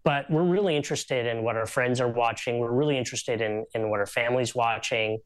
[0.04, 2.59] But we're really interested in what our friends are watching.
[2.59, 5.18] We're really interested in, in what our family's watching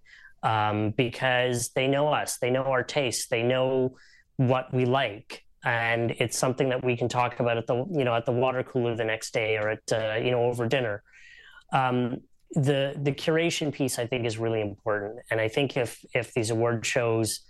[0.42, 3.96] um, because they know us, they know our tastes, they know
[4.36, 8.14] what we like, and it's something that we can talk about at the you know
[8.14, 11.02] at the water cooler the next day or at uh, you know over dinner.
[11.72, 12.18] Um,
[12.52, 16.50] the the curation piece I think is really important, and I think if if these
[16.50, 17.40] award shows,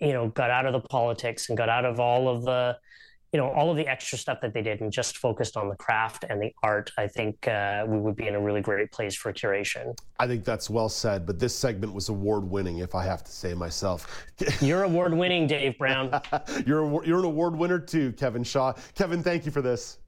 [0.00, 2.78] you know, got out of the politics and got out of all of the
[3.32, 5.76] you know all of the extra stuff that they did and just focused on the
[5.76, 9.14] craft and the art i think uh, we would be in a really great place
[9.14, 9.96] for curation.
[10.18, 13.32] I think that's well said but this segment was award winning if i have to
[13.32, 14.26] say myself.
[14.60, 16.20] You're award winning dave brown.
[16.66, 18.72] You're, a, you're an award winner too kevin shaw.
[18.94, 19.98] Kevin thank you for this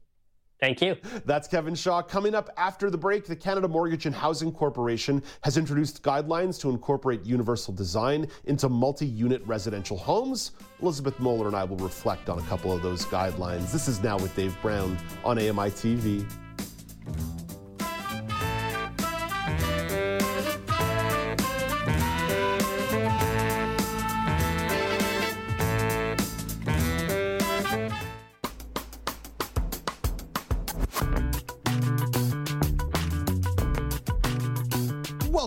[0.60, 0.96] Thank you.
[1.24, 2.02] That's Kevin Shaw.
[2.02, 6.68] Coming up after the break, the Canada Mortgage and Housing Corporation has introduced guidelines to
[6.68, 10.52] incorporate universal design into multi unit residential homes.
[10.82, 13.72] Elizabeth Moeller and I will reflect on a couple of those guidelines.
[13.72, 16.30] This is Now with Dave Brown on AMI TV.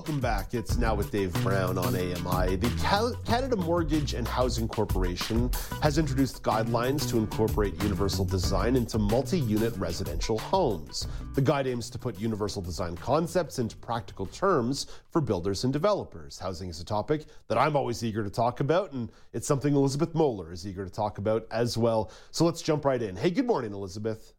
[0.03, 0.53] Back.
[0.53, 2.57] It's now with Dave Brown on AMI.
[2.57, 5.49] The Canada Mortgage and Housing Corporation
[5.81, 11.07] has introduced guidelines to incorporate universal design into multi unit residential homes.
[11.35, 16.37] The guide aims to put universal design concepts into practical terms for builders and developers.
[16.37, 20.13] Housing is a topic that I'm always eager to talk about, and it's something Elizabeth
[20.13, 22.11] Moeller is eager to talk about as well.
[22.31, 23.15] So let's jump right in.
[23.15, 24.33] Hey, good morning, Elizabeth.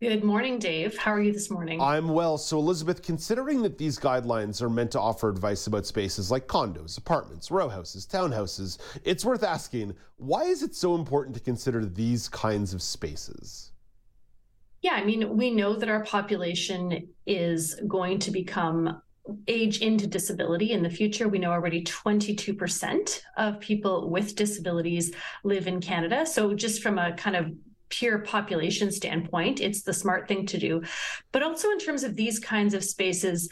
[0.00, 0.96] Good morning, Dave.
[0.96, 1.80] How are you this morning?
[1.80, 2.38] I'm well.
[2.38, 6.98] So, Elizabeth, considering that these guidelines are meant to offer advice about spaces like condos,
[6.98, 12.28] apartments, row houses, townhouses, it's worth asking why is it so important to consider these
[12.28, 13.72] kinds of spaces?
[14.82, 19.02] Yeah, I mean, we know that our population is going to become
[19.48, 21.26] age into disability in the future.
[21.26, 26.24] We know already 22% of people with disabilities live in Canada.
[26.24, 27.50] So, just from a kind of
[27.88, 30.82] pure population standpoint, it's the smart thing to do.
[31.32, 33.48] But also in terms of these kinds of spaces,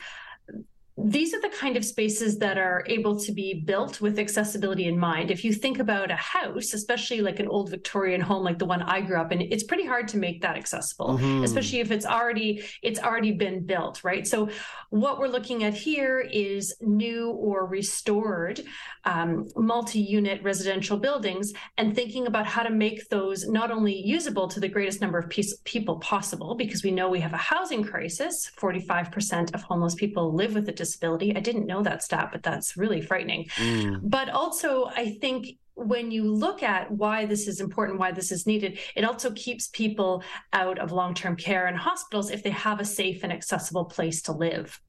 [0.99, 4.99] these are the kind of spaces that are able to be built with accessibility in
[4.99, 5.31] mind.
[5.31, 8.81] If you think about a house, especially like an old Victorian home like the one
[8.81, 11.45] I grew up in, it's pretty hard to make that accessible, mm-hmm.
[11.45, 14.27] especially if it's already it's already been built, right?
[14.27, 14.49] So
[14.89, 18.63] what we're looking at here is new or restored
[19.05, 24.61] um, multi-unit residential buildings and thinking about how to make those not only usable to
[24.61, 28.51] the greatest number of piece, people possible, because we know we have a housing crisis.
[28.59, 31.37] 45% of homeless people live with a disability.
[31.37, 33.49] I didn't know that stat, but that's really frightening.
[33.57, 34.01] Mm.
[34.03, 38.47] But also, I think when you look at why this is important, why this is
[38.47, 40.23] needed, it also keeps people
[40.53, 44.23] out of long term care and hospitals if they have a safe and accessible place
[44.23, 44.81] to live.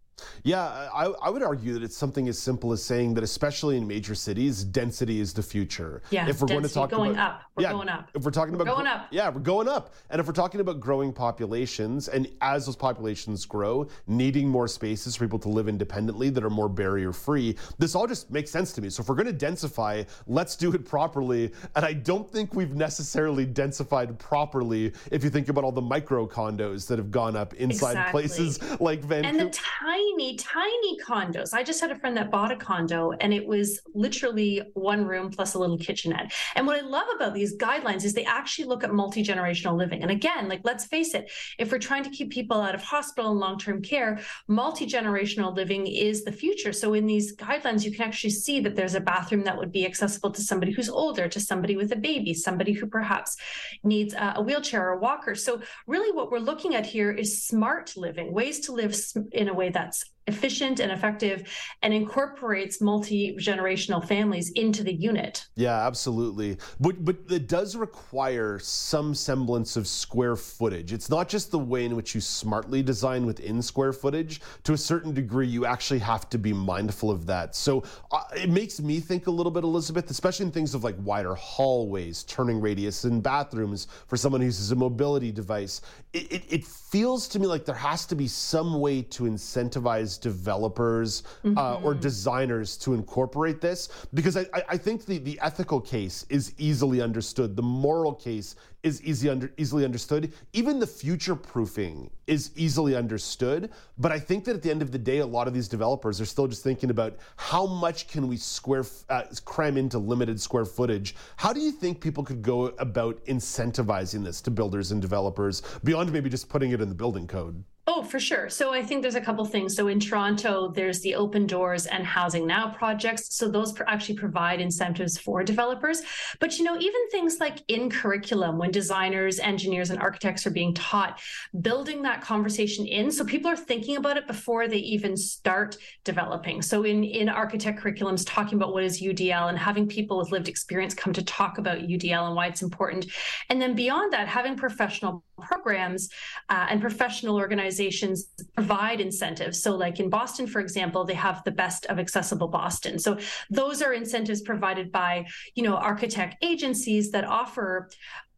[0.43, 3.87] Yeah, I, I, would argue that it's something as simple as saying that, especially in
[3.87, 6.01] major cities, density is the future.
[6.09, 8.09] Yeah, if we're going to talk going about, up, we're yeah, going up.
[8.13, 9.93] If we're talking about we're going up, yeah, we're going up.
[10.09, 15.15] And if we're talking about growing populations, and as those populations grow, needing more spaces
[15.15, 18.73] for people to live independently that are more barrier free, this all just makes sense
[18.73, 18.89] to me.
[18.89, 21.51] So if we're going to densify, let's do it properly.
[21.75, 26.27] And I don't think we've necessarily densified properly if you think about all the micro
[26.27, 28.11] condos that have gone up inside exactly.
[28.11, 29.27] places like Vancouver.
[29.27, 31.53] And the tiny tiny, tiny condos.
[31.53, 35.29] I just had a friend that bought a condo and it was literally one room
[35.29, 36.33] plus a little kitchenette.
[36.55, 40.03] And what I love about these guidelines is they actually look at multi generational living.
[40.03, 43.31] And again, like let's face it, if we're trying to keep people out of hospital
[43.31, 46.73] and long term care, multi generational living is the future.
[46.73, 49.85] So in these guidelines, you can actually see that there's a bathroom that would be
[49.85, 53.37] accessible to somebody who's older, to somebody with a baby, somebody who perhaps
[53.83, 55.35] needs a wheelchair or a walker.
[55.35, 58.95] So really, what we're looking at here is smart living, ways to live
[59.31, 59.96] in a way that's
[60.27, 61.49] efficient and effective
[61.81, 65.45] and incorporates multi-generational families into the unit.
[65.55, 66.57] Yeah, absolutely.
[66.79, 70.93] But but it does require some semblance of square footage.
[70.93, 74.41] It's not just the way in which you smartly design within square footage.
[74.63, 77.55] To a certain degree, you actually have to be mindful of that.
[77.55, 80.95] So uh, it makes me think a little bit, Elizabeth, especially in things of like
[80.99, 85.81] wider hallways, turning radius in bathrooms for someone who uses a mobility device.
[86.13, 90.19] It, it, it feels to me like there has to be some way to incentivize
[90.19, 91.57] developers mm-hmm.
[91.57, 91.99] uh, or mm-hmm.
[91.99, 97.55] designers to incorporate this because I, I think the, the ethical case is easily understood.
[97.57, 100.33] The moral case is easy under, easily understood.
[100.53, 103.69] Even the future proofing is easily understood.
[103.97, 106.21] But I think that at the end of the day, a lot of these developers
[106.21, 110.65] are still just thinking about how much can we square uh, cram into limited square
[110.65, 111.15] footage.
[111.35, 116.11] How do you think people could go about incentivizing this to builders and developers beyond
[116.11, 117.63] maybe just putting it in the building code?
[117.89, 118.49] Oh, for sure.
[118.49, 119.73] So I think there's a couple things.
[119.73, 123.33] So in Toronto, there's the Open Doors and Housing Now projects.
[123.33, 126.01] So those actually provide incentives for developers.
[126.41, 130.73] But you know, even things like in curriculum, when designers, engineers, and architects are being
[130.73, 131.21] taught,
[131.61, 136.61] building that conversation in, so people are thinking about it before they even start developing.
[136.61, 140.49] So in in architect curriculums, talking about what is UDL and having people with lived
[140.49, 143.05] experience come to talk about UDL and why it's important,
[143.49, 146.09] and then beyond that, having professional programs
[146.49, 149.61] uh, and professional organizations provide incentives.
[149.61, 152.99] So, like in Boston, for example, they have the best of accessible Boston.
[152.99, 153.17] So,
[153.49, 155.25] those are incentives provided by,
[155.55, 157.89] you know, architect agencies that offer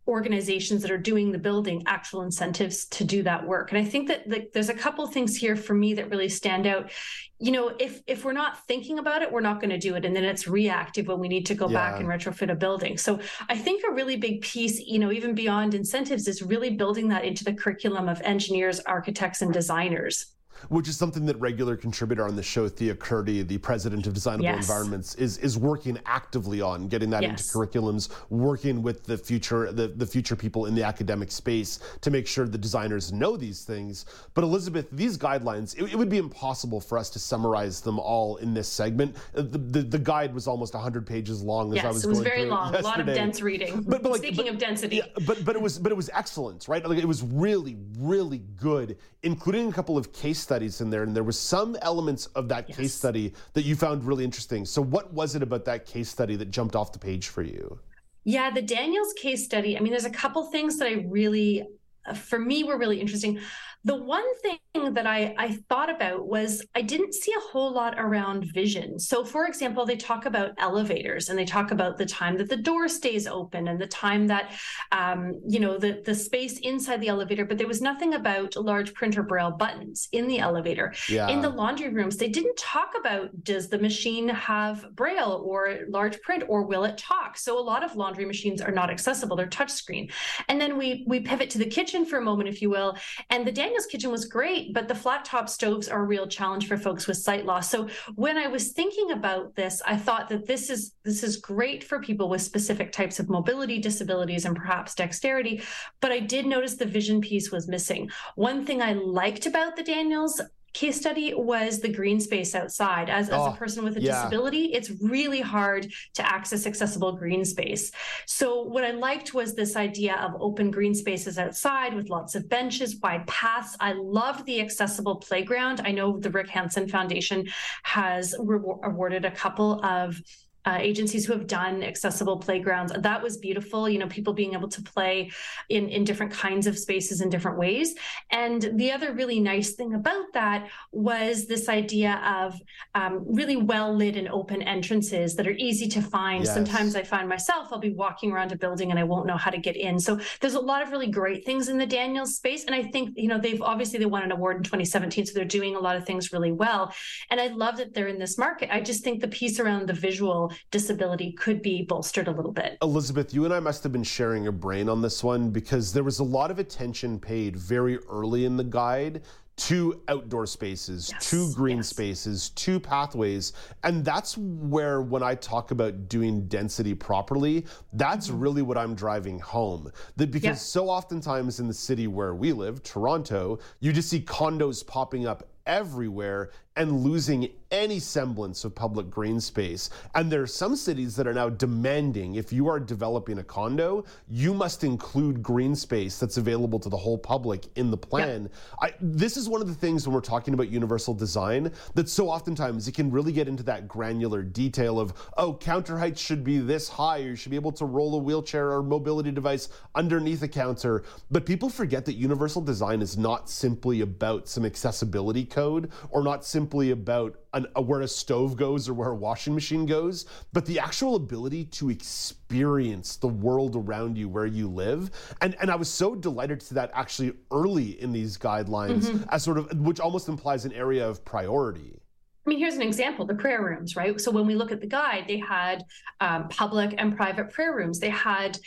[0.09, 3.71] organizations that are doing the building actual incentives to do that work.
[3.71, 6.65] And I think that like, there's a couple things here for me that really stand
[6.65, 6.91] out.
[7.37, 10.03] You know, if if we're not thinking about it, we're not going to do it,
[10.03, 11.91] and then it's reactive when we need to go yeah.
[11.91, 12.97] back and retrofit a building.
[12.97, 17.07] So I think a really big piece, you know, even beyond incentives, is really building
[17.09, 20.33] that into the curriculum of engineers, architects, and designers
[20.67, 24.45] which is something that regular contributor on the show, Thea Kurtti, the president of Designable
[24.45, 24.67] yes.
[24.69, 27.31] Environments, is is working actively on getting that yes.
[27.31, 32.11] into curriculums, working with the future the, the future people in the academic space to
[32.11, 34.05] make sure the designers know these things.
[34.33, 38.37] But Elizabeth, these guidelines, it, it would be impossible for us to summarize them all
[38.37, 39.15] in this segment.
[39.35, 42.09] Uh, the, the, the guide was almost 100 pages long as yes, I was it
[42.09, 43.81] was very long, a lot of dense reading.
[43.81, 44.97] But, but like, Speaking but, of density.
[44.97, 46.85] Yeah, but but it was but it was excellent, right?
[46.85, 51.15] Like it was really, really good, including a couple of case studies in there, and
[51.15, 52.77] there was some elements of that yes.
[52.77, 54.65] case study that you found really interesting.
[54.65, 57.77] So, what was it about that case study that jumped off the page for you?
[58.23, 59.77] Yeah, the Daniels case study.
[59.77, 61.67] I mean, there's a couple things that I really,
[62.07, 63.39] uh, for me, were really interesting.
[63.85, 64.59] The one thing
[64.93, 68.99] that I, I thought about was I didn't see a whole lot around vision.
[68.99, 72.57] So, for example, they talk about elevators and they talk about the time that the
[72.57, 74.53] door stays open and the time that,
[74.91, 78.93] um, you know, the, the space inside the elevator, but there was nothing about large
[78.93, 80.93] printer braille buttons in the elevator.
[81.07, 81.29] Yeah.
[81.29, 86.19] In the laundry rooms, they didn't talk about does the machine have braille or large
[86.21, 87.37] print or will it talk?
[87.37, 90.11] So, a lot of laundry machines are not accessible, they're touchscreen.
[90.47, 92.97] And then we, we pivot to the kitchen for a moment, if you will.
[93.29, 96.67] And the Daniel's kitchen was great, but the flat top stoves are a real challenge
[96.67, 97.69] for folks with sight loss.
[97.69, 101.83] So when I was thinking about this, I thought that this is this is great
[101.83, 105.61] for people with specific types of mobility disabilities and perhaps dexterity.
[106.01, 108.09] But I did notice the vision piece was missing.
[108.33, 110.41] One thing I liked about the Daniels
[110.73, 113.09] case study was the green space outside.
[113.09, 114.23] As, oh, as a oh, person with a yeah.
[114.23, 117.91] disability, it's really hard to access accessible green space.
[118.25, 122.49] So, what I liked was this idea of open green spaces outside with lots of
[122.49, 123.75] benches, wide paths.
[123.79, 125.81] I loved the accessible playground.
[125.83, 127.47] I know the Rick Hansen Foundation
[127.83, 130.21] has re- awarded a couple of
[130.69, 132.93] uh, agencies who have done accessible playgrounds.
[132.95, 133.89] That was beautiful.
[133.89, 135.31] You know, people being able to play
[135.69, 137.95] in in different kinds of spaces in different ways.
[138.29, 142.53] And the other really nice thing about that was this idea of
[142.93, 146.45] um, really well lit and open entrances that are easy to find.
[146.45, 146.53] Yes.
[146.53, 149.49] Sometimes I find myself I'll be walking around a building and I won't know how
[149.49, 149.99] to get in.
[149.99, 153.13] So there's a lot of really great things in the Daniels space, and I think
[153.15, 155.95] you know they've obviously they won an award in 2017, so they're doing a lot
[155.95, 156.93] of things really well.
[157.31, 158.69] And I love that they're in this market.
[158.71, 162.77] I just think the piece around the visual disability could be bolstered a little bit.
[162.81, 166.03] Elizabeth, you and I must have been sharing a brain on this one because there
[166.03, 169.21] was a lot of attention paid very early in the guide
[169.59, 171.89] two outdoor spaces, yes, two green yes.
[171.89, 173.53] spaces, two pathways.
[173.83, 178.39] And that's where, when I talk about doing density properly, that's mm-hmm.
[178.39, 179.91] really what I'm driving home.
[180.15, 180.53] That because yeah.
[180.55, 185.43] so oftentimes in the city where we live, Toronto, you just see condos popping up
[185.65, 189.89] everywhere and losing any semblance of public green space.
[190.15, 194.05] And there are some cities that are now demanding if you are developing a condo,
[194.29, 198.49] you must include green space that's available to the whole public in the plan.
[198.81, 202.29] I, this is one of the things when we're talking about universal design that so
[202.29, 206.59] oftentimes it can really get into that granular detail of, oh, counter heights should be
[206.59, 210.41] this high, or you should be able to roll a wheelchair or mobility device underneath
[210.43, 211.03] a counter.
[211.29, 216.45] But people forget that universal design is not simply about some accessibility code or not
[216.45, 220.79] simply about an, where a stove goes or where a washing machine goes, but the
[220.79, 225.11] actual ability to experience the world around you where you live.
[225.41, 229.23] And and I was so delighted to that actually early in these guidelines mm-hmm.
[229.29, 231.99] as sort of which almost implies an area of priority.
[232.45, 234.19] I mean, here's an example the prayer rooms, right?
[234.19, 235.83] So, when we look at the guide, they had
[236.21, 237.99] um, public and private prayer rooms.
[237.99, 238.57] They had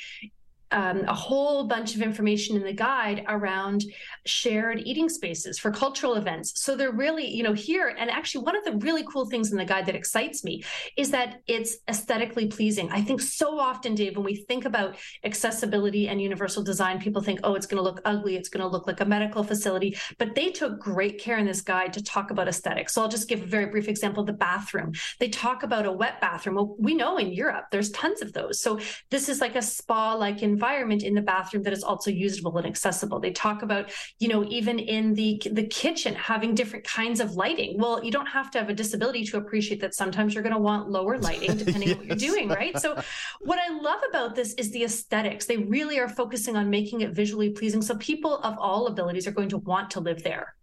[0.72, 3.84] um, a whole bunch of information in the guide around
[4.26, 6.62] shared eating spaces for cultural events.
[6.62, 7.94] So they're really, you know, here.
[7.98, 10.64] And actually, one of the really cool things in the guide that excites me
[10.96, 12.90] is that it's aesthetically pleasing.
[12.90, 17.40] I think so often, Dave, when we think about accessibility and universal design, people think,
[17.44, 19.96] oh, it's going to look ugly, it's going to look like a medical facility.
[20.18, 22.94] But they took great care in this guide to talk about aesthetics.
[22.94, 24.92] So I'll just give a very brief example the bathroom.
[25.18, 26.56] They talk about a wet bathroom.
[26.56, 28.60] Well, we know in Europe, there's tons of those.
[28.60, 32.10] So this is like a spa like environment environment in the bathroom that is also
[32.10, 33.18] usable and accessible.
[33.18, 33.90] They talk about,
[34.20, 37.78] you know, even in the the kitchen having different kinds of lighting.
[37.78, 40.60] Well, you don't have to have a disability to appreciate that sometimes you're going to
[40.60, 41.98] want lower lighting depending yes.
[41.98, 42.78] on what you're doing, right?
[42.78, 43.00] So
[43.40, 45.46] what I love about this is the aesthetics.
[45.46, 49.32] They really are focusing on making it visually pleasing so people of all abilities are
[49.32, 50.54] going to want to live there.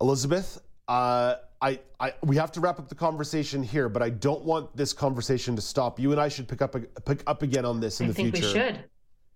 [0.00, 4.44] Elizabeth, uh, I, I, we have to wrap up the conversation here, but I don't
[4.44, 6.00] want this conversation to stop.
[6.00, 8.28] You and I should pick up pick up again on this in I the future.
[8.28, 8.84] I think we should.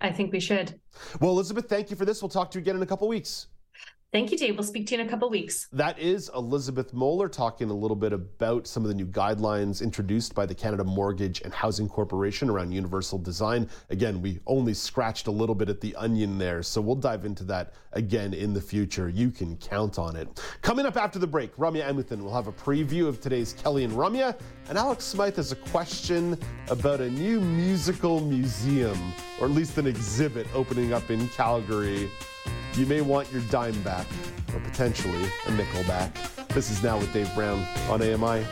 [0.00, 0.78] I think we should.
[1.20, 2.22] Well, Elizabeth, thank you for this.
[2.22, 3.48] We'll talk to you again in a couple weeks.
[4.14, 4.56] Thank you, Dave.
[4.56, 5.66] We'll speak to you in a couple weeks.
[5.72, 10.36] That is Elizabeth Moeller talking a little bit about some of the new guidelines introduced
[10.36, 13.68] by the Canada Mortgage and Housing Corporation around universal design.
[13.90, 17.42] Again, we only scratched a little bit at the onion there, so we'll dive into
[17.42, 19.08] that again in the future.
[19.08, 20.28] You can count on it.
[20.62, 23.94] Coming up after the break, Ramya Amuthan will have a preview of today's Kelly and
[23.94, 24.38] Ramya,
[24.68, 26.38] and Alex Smythe has a question
[26.70, 32.08] about a new musical museum, or at least an exhibit opening up in Calgary
[32.74, 34.06] you may want your dime back,
[34.52, 36.14] or potentially a nickel back.
[36.48, 38.44] This is Now with Dave Brown on AMI.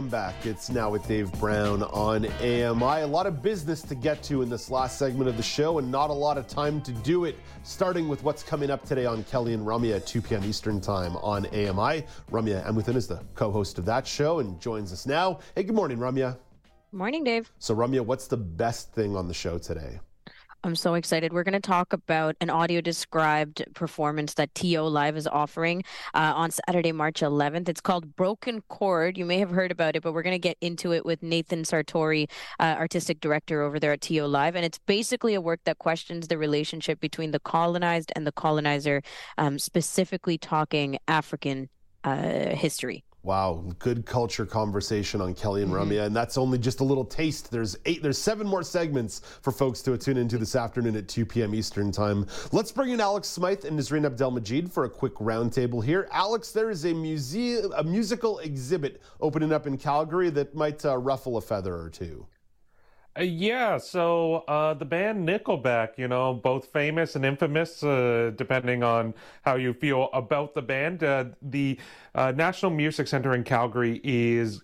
[0.00, 0.46] Welcome back.
[0.46, 3.02] It's now with Dave Brown on AMI.
[3.02, 5.92] A lot of business to get to in this last segment of the show, and
[5.92, 7.36] not a lot of time to do it.
[7.64, 10.42] Starting with what's coming up today on Kelly and Ramya at 2 p.m.
[10.44, 12.06] Eastern Time on AMI.
[12.30, 15.40] Ramya Amuthan is the co host of that show and joins us now.
[15.54, 16.38] Hey, good morning, Ramya.
[16.92, 17.52] Morning, Dave.
[17.58, 20.00] So, Ramya, what's the best thing on the show today?
[20.62, 21.32] I'm so excited.
[21.32, 26.34] We're going to talk about an audio described performance that TO Live is offering uh,
[26.36, 27.70] on Saturday, March 11th.
[27.70, 29.16] It's called Broken Chord.
[29.16, 31.62] You may have heard about it, but we're going to get into it with Nathan
[31.62, 34.54] Sartori, uh, artistic director over there at TO Live.
[34.54, 39.02] And it's basically a work that questions the relationship between the colonized and the colonizer,
[39.38, 41.70] um, specifically talking African
[42.04, 43.02] uh, history.
[43.22, 45.92] Wow, good culture conversation on Kelly and mm-hmm.
[45.92, 47.50] Ramya, and that's only just a little taste.
[47.50, 51.26] There's eight, there's seven more segments for folks to tune into this afternoon at 2
[51.26, 51.54] p.m.
[51.54, 52.26] Eastern time.
[52.50, 56.08] Let's bring in Alex Smythe and Nazreen Abdelmajid for a quick roundtable here.
[56.12, 60.96] Alex, there is a museum, a musical exhibit opening up in Calgary that might uh,
[60.96, 62.26] ruffle a feather or two.
[63.18, 68.84] Uh, yeah, so uh, the band Nickelback, you know, both famous and infamous, uh, depending
[68.84, 71.02] on how you feel about the band.
[71.02, 71.78] Uh, the
[72.14, 74.62] uh, National Music Center in Calgary is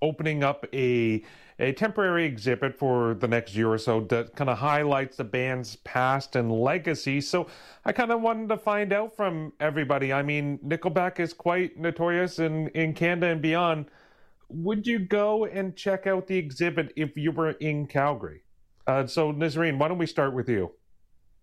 [0.00, 1.22] opening up a
[1.58, 5.76] a temporary exhibit for the next year or so that kind of highlights the band's
[5.76, 7.20] past and legacy.
[7.20, 7.46] So
[7.84, 10.12] I kind of wanted to find out from everybody.
[10.12, 13.86] I mean, Nickelback is quite notorious in, in Canada and beyond
[14.54, 18.42] would you go and check out the exhibit if you were in Calgary?
[18.86, 20.72] Uh, so, Nazreen, why don't we start with you?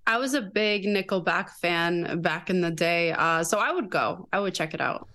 [0.08, 4.28] I was a big Nickelback fan back in the day, uh, so I would go.
[4.34, 5.08] I would check it out.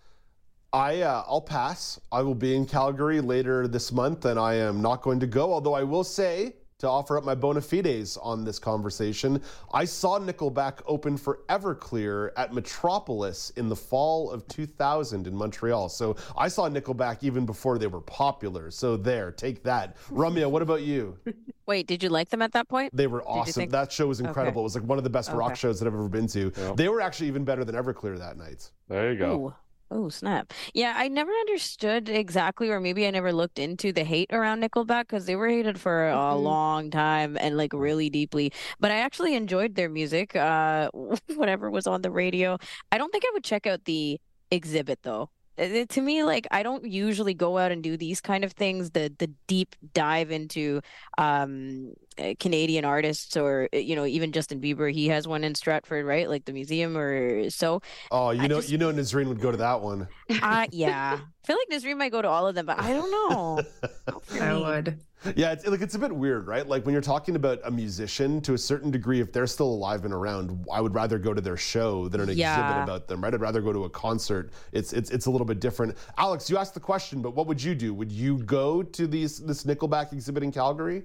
[0.72, 2.00] I uh, I'll pass.
[2.10, 5.52] I will be in Calgary later this month, and I am not going to go.
[5.52, 9.40] Although I will say to offer up my bona fides on this conversation.
[9.72, 15.88] I saw Nickelback open for Everclear at Metropolis in the fall of 2000 in Montreal.
[15.88, 18.70] So I saw Nickelback even before they were popular.
[18.70, 19.96] So there, take that.
[20.10, 21.16] Ramya, what about you?
[21.66, 22.94] Wait, did you like them at that point?
[22.94, 23.52] They were awesome.
[23.52, 24.60] think- That show was incredible.
[24.60, 24.60] Okay.
[24.60, 26.52] It was like one of the best rock shows that I've ever been to.
[26.56, 26.72] Yeah.
[26.76, 28.70] They were actually even better than Everclear that night.
[28.88, 29.34] There you go.
[29.46, 29.54] Ooh.
[29.96, 30.52] Oh, snap.
[30.74, 35.02] Yeah, I never understood exactly, or maybe I never looked into the hate around Nickelback
[35.02, 36.42] because they were hated for a Mhm.
[36.42, 38.52] long time and like really deeply.
[38.80, 40.90] But I actually enjoyed their music, uh,
[41.36, 42.58] whatever was on the radio.
[42.90, 44.20] I don't think I would check out the
[44.50, 45.30] exhibit though.
[45.56, 48.52] It- it- to me, like I don't usually go out and do these kind of
[48.52, 50.80] things, the the deep dive into
[51.18, 55.54] um uh, Canadian artists or uh, you know even Justin Bieber, he has one in
[55.54, 56.28] Stratford, right?
[56.28, 57.82] Like the museum or so.
[58.10, 60.08] Oh, you I know, just- you know, Nazreen would go to that one.
[60.42, 61.18] Uh, yeah.
[61.20, 63.62] I feel like Nazreen might go to all of them, but I don't know.
[64.40, 64.98] I would.
[65.36, 66.66] Yeah, it's like it's a bit weird, right?
[66.66, 70.04] Like when you're talking about a musician, to a certain degree, if they're still alive
[70.04, 73.32] and around, I would rather go to their show than an exhibit about them, right?
[73.32, 74.52] I'd rather go to a concert.
[74.72, 75.96] It's it's it's a little bit different.
[76.18, 77.94] Alex, you asked the question, but what would you do?
[77.94, 81.04] Would you go to these this Nickelback exhibit in Calgary?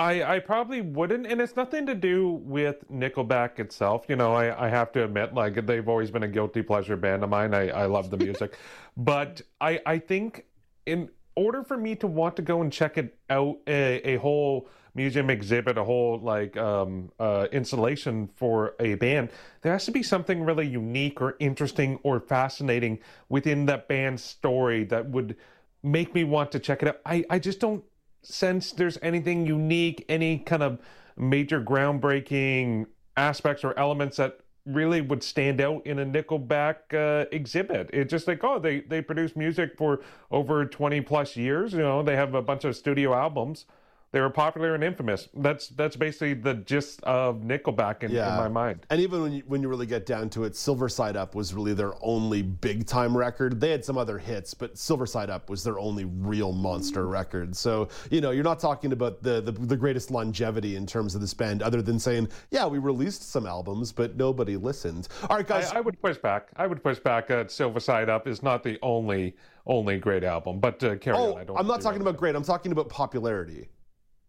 [0.00, 4.06] I, I probably wouldn't, and it's nothing to do with Nickelback itself.
[4.08, 7.22] You know, I, I have to admit, like they've always been a guilty pleasure band
[7.22, 7.52] of mine.
[7.52, 8.56] I, I love the music,
[8.96, 10.46] but I I think
[10.86, 14.68] in order for me to want to go and check it out, a, a whole
[14.94, 19.30] museum exhibit, a whole like um uh installation for a band,
[19.62, 24.84] there has to be something really unique or interesting or fascinating within that band's story
[24.84, 25.36] that would
[25.82, 27.00] make me want to check it out.
[27.06, 27.84] I I just don't
[28.22, 30.78] sense there's anything unique, any kind of
[31.16, 37.90] major groundbreaking aspects or elements that really would stand out in a Nickelback uh, exhibit.
[37.92, 40.00] It's just like, oh, they they produce music for
[40.30, 41.72] over 20 plus years.
[41.72, 43.66] You know, they have a bunch of studio albums.
[44.12, 45.28] They were popular and infamous.
[45.34, 48.84] That's that's basically the gist of Nickelback in, in my mind.
[48.90, 51.54] And even when you, when you really get down to it, Silver Side Up was
[51.54, 53.60] really their only big time record.
[53.60, 57.56] They had some other hits, but Silver Side Up was their only real monster record.
[57.56, 61.20] So, you know, you're not talking about the, the, the greatest longevity in terms of
[61.20, 65.06] this band, other than saying, yeah, we released some albums, but nobody listened.
[65.28, 65.70] All right, guys.
[65.70, 66.48] I, I would push back.
[66.56, 67.30] I would push back.
[67.30, 69.36] Uh, Silver Side Up is not the only
[69.66, 71.40] only great album, but uh, carry oh, on.
[71.40, 71.58] I don't.
[71.58, 72.34] I'm not talking about great.
[72.34, 73.68] I'm talking about popularity.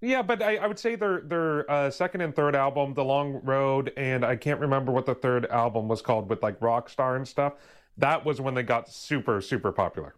[0.02, 3.40] Yeah, but I, I would say their their uh, second and third album, The Long
[3.44, 7.28] Road, and I can't remember what the third album was called with like Rockstar and
[7.28, 7.54] stuff.
[7.98, 10.16] That was when they got super super popular.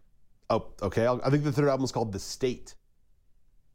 [0.48, 1.06] Oh, okay.
[1.06, 2.74] I'll, I think the third album is called The State.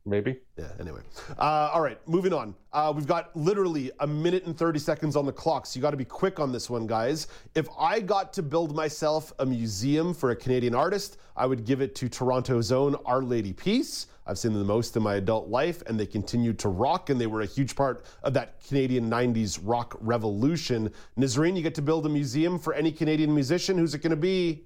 [0.06, 0.40] Maybe.
[0.58, 1.02] Yeah, anyway.
[1.38, 2.56] Uh, all right, moving on.
[2.74, 5.92] Uh, we've got literally a minute and 30 seconds on the clock, so you got
[5.92, 7.28] to be quick on this one, guys.
[7.54, 11.82] If I got to build myself a museum for a Canadian artist, I would give
[11.82, 14.08] it to Toronto's own Our Lady Peace.
[14.26, 17.20] I've seen them the most in my adult life, and they continue to rock, and
[17.20, 20.92] they were a huge part of that Canadian 90s rock revolution.
[21.18, 23.78] Nazreen, you get to build a museum for any Canadian musician.
[23.78, 24.66] Who's it going to be?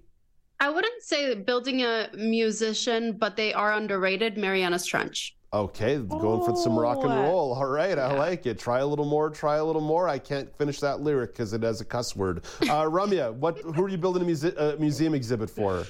[0.64, 4.38] I wouldn't say building a musician, but they are underrated.
[4.38, 5.36] Marianas Trench.
[5.52, 7.22] Okay, going for some rock and Oh.
[7.24, 7.54] roll.
[7.54, 8.58] All right, I like it.
[8.58, 9.30] Try a little more.
[9.30, 10.08] Try a little more.
[10.08, 12.46] I can't finish that lyric because it has a cuss word.
[12.62, 13.60] Uh, Ramya, what?
[13.60, 15.84] Who are you building a muse- uh, museum exhibit for?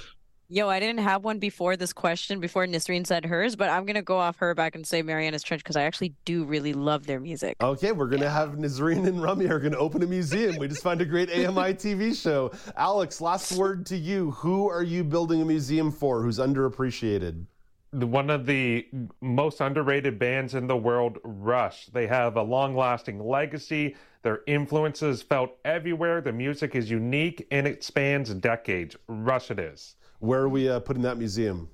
[0.54, 4.04] Yo, I didn't have one before this question, before Nisreen said hers, but I'm gonna
[4.04, 7.20] go off her back and say Marianas Trench because I actually do really love their
[7.20, 7.56] music.
[7.60, 10.58] Okay, we're gonna have Nazreen and Ramya are gonna open a museum.
[10.58, 12.52] We just found a great AMI TV show.
[12.78, 14.30] Alex, last word to you.
[14.30, 16.22] Who are you building a museum for?
[16.22, 17.48] Who's underappreciated?
[17.94, 18.88] One of the
[19.22, 21.88] most underrated bands in the world, Rush.
[21.88, 23.96] They have a long lasting legacy.
[24.22, 26.22] Their influences felt everywhere.
[26.22, 28.96] The music is unique and it spans decades.
[29.08, 29.96] Rush it is.
[30.24, 31.70] Where are we uh, putting that museum?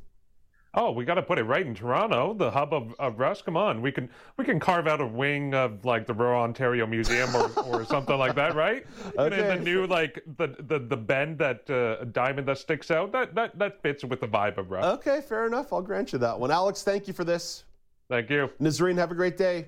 [0.74, 3.44] Oh, we got to put it right in Toronto, the hub of, of Rush.
[3.44, 6.88] Come on, we can we can carve out a wing of like the Royal Ontario
[6.88, 8.88] Museum or, or something like that, right?
[9.20, 9.58] And then Okay.
[9.58, 13.58] the new like the the, the bend that uh, diamond that sticks out that, that
[13.60, 14.84] that fits with the vibe of Rush.
[14.84, 15.72] Okay, fair enough.
[15.72, 16.50] I'll grant you that one.
[16.50, 17.66] Alex, thank you for this.
[18.10, 18.50] Thank you.
[18.60, 19.68] Nazreen, have a great day.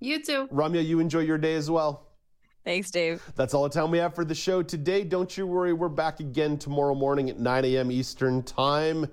[0.00, 0.46] You too.
[0.48, 2.07] Ramya, you enjoy your day as well.
[2.68, 3.22] Thanks, Dave.
[3.34, 5.02] That's all the time we have for the show today.
[5.02, 7.90] Don't you worry, we're back again tomorrow morning at 9 a.m.
[7.90, 9.06] Eastern Time,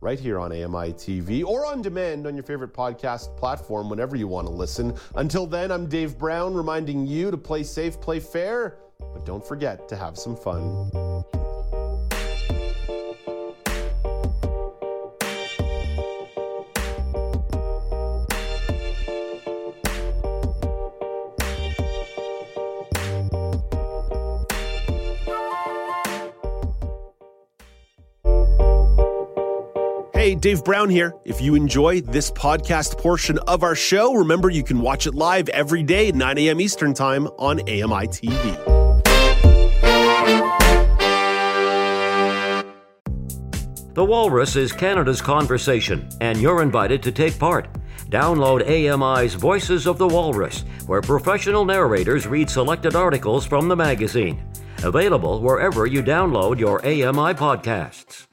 [0.00, 4.26] right here on AMI TV or on demand on your favorite podcast platform whenever you
[4.26, 4.96] want to listen.
[5.16, 9.86] Until then, I'm Dave Brown reminding you to play safe, play fair, but don't forget
[9.90, 10.90] to have some fun.
[30.44, 31.14] Dave Brown here.
[31.24, 35.48] If you enjoy this podcast portion of our show, remember you can watch it live
[35.48, 36.60] every day at 9 a.m.
[36.60, 38.54] Eastern Time on AMI TV.
[43.94, 47.66] The Walrus is Canada's conversation, and you're invited to take part.
[48.10, 54.44] Download AMI's Voices of the Walrus, where professional narrators read selected articles from the magazine.
[54.82, 58.26] Available wherever you download your AMI podcasts.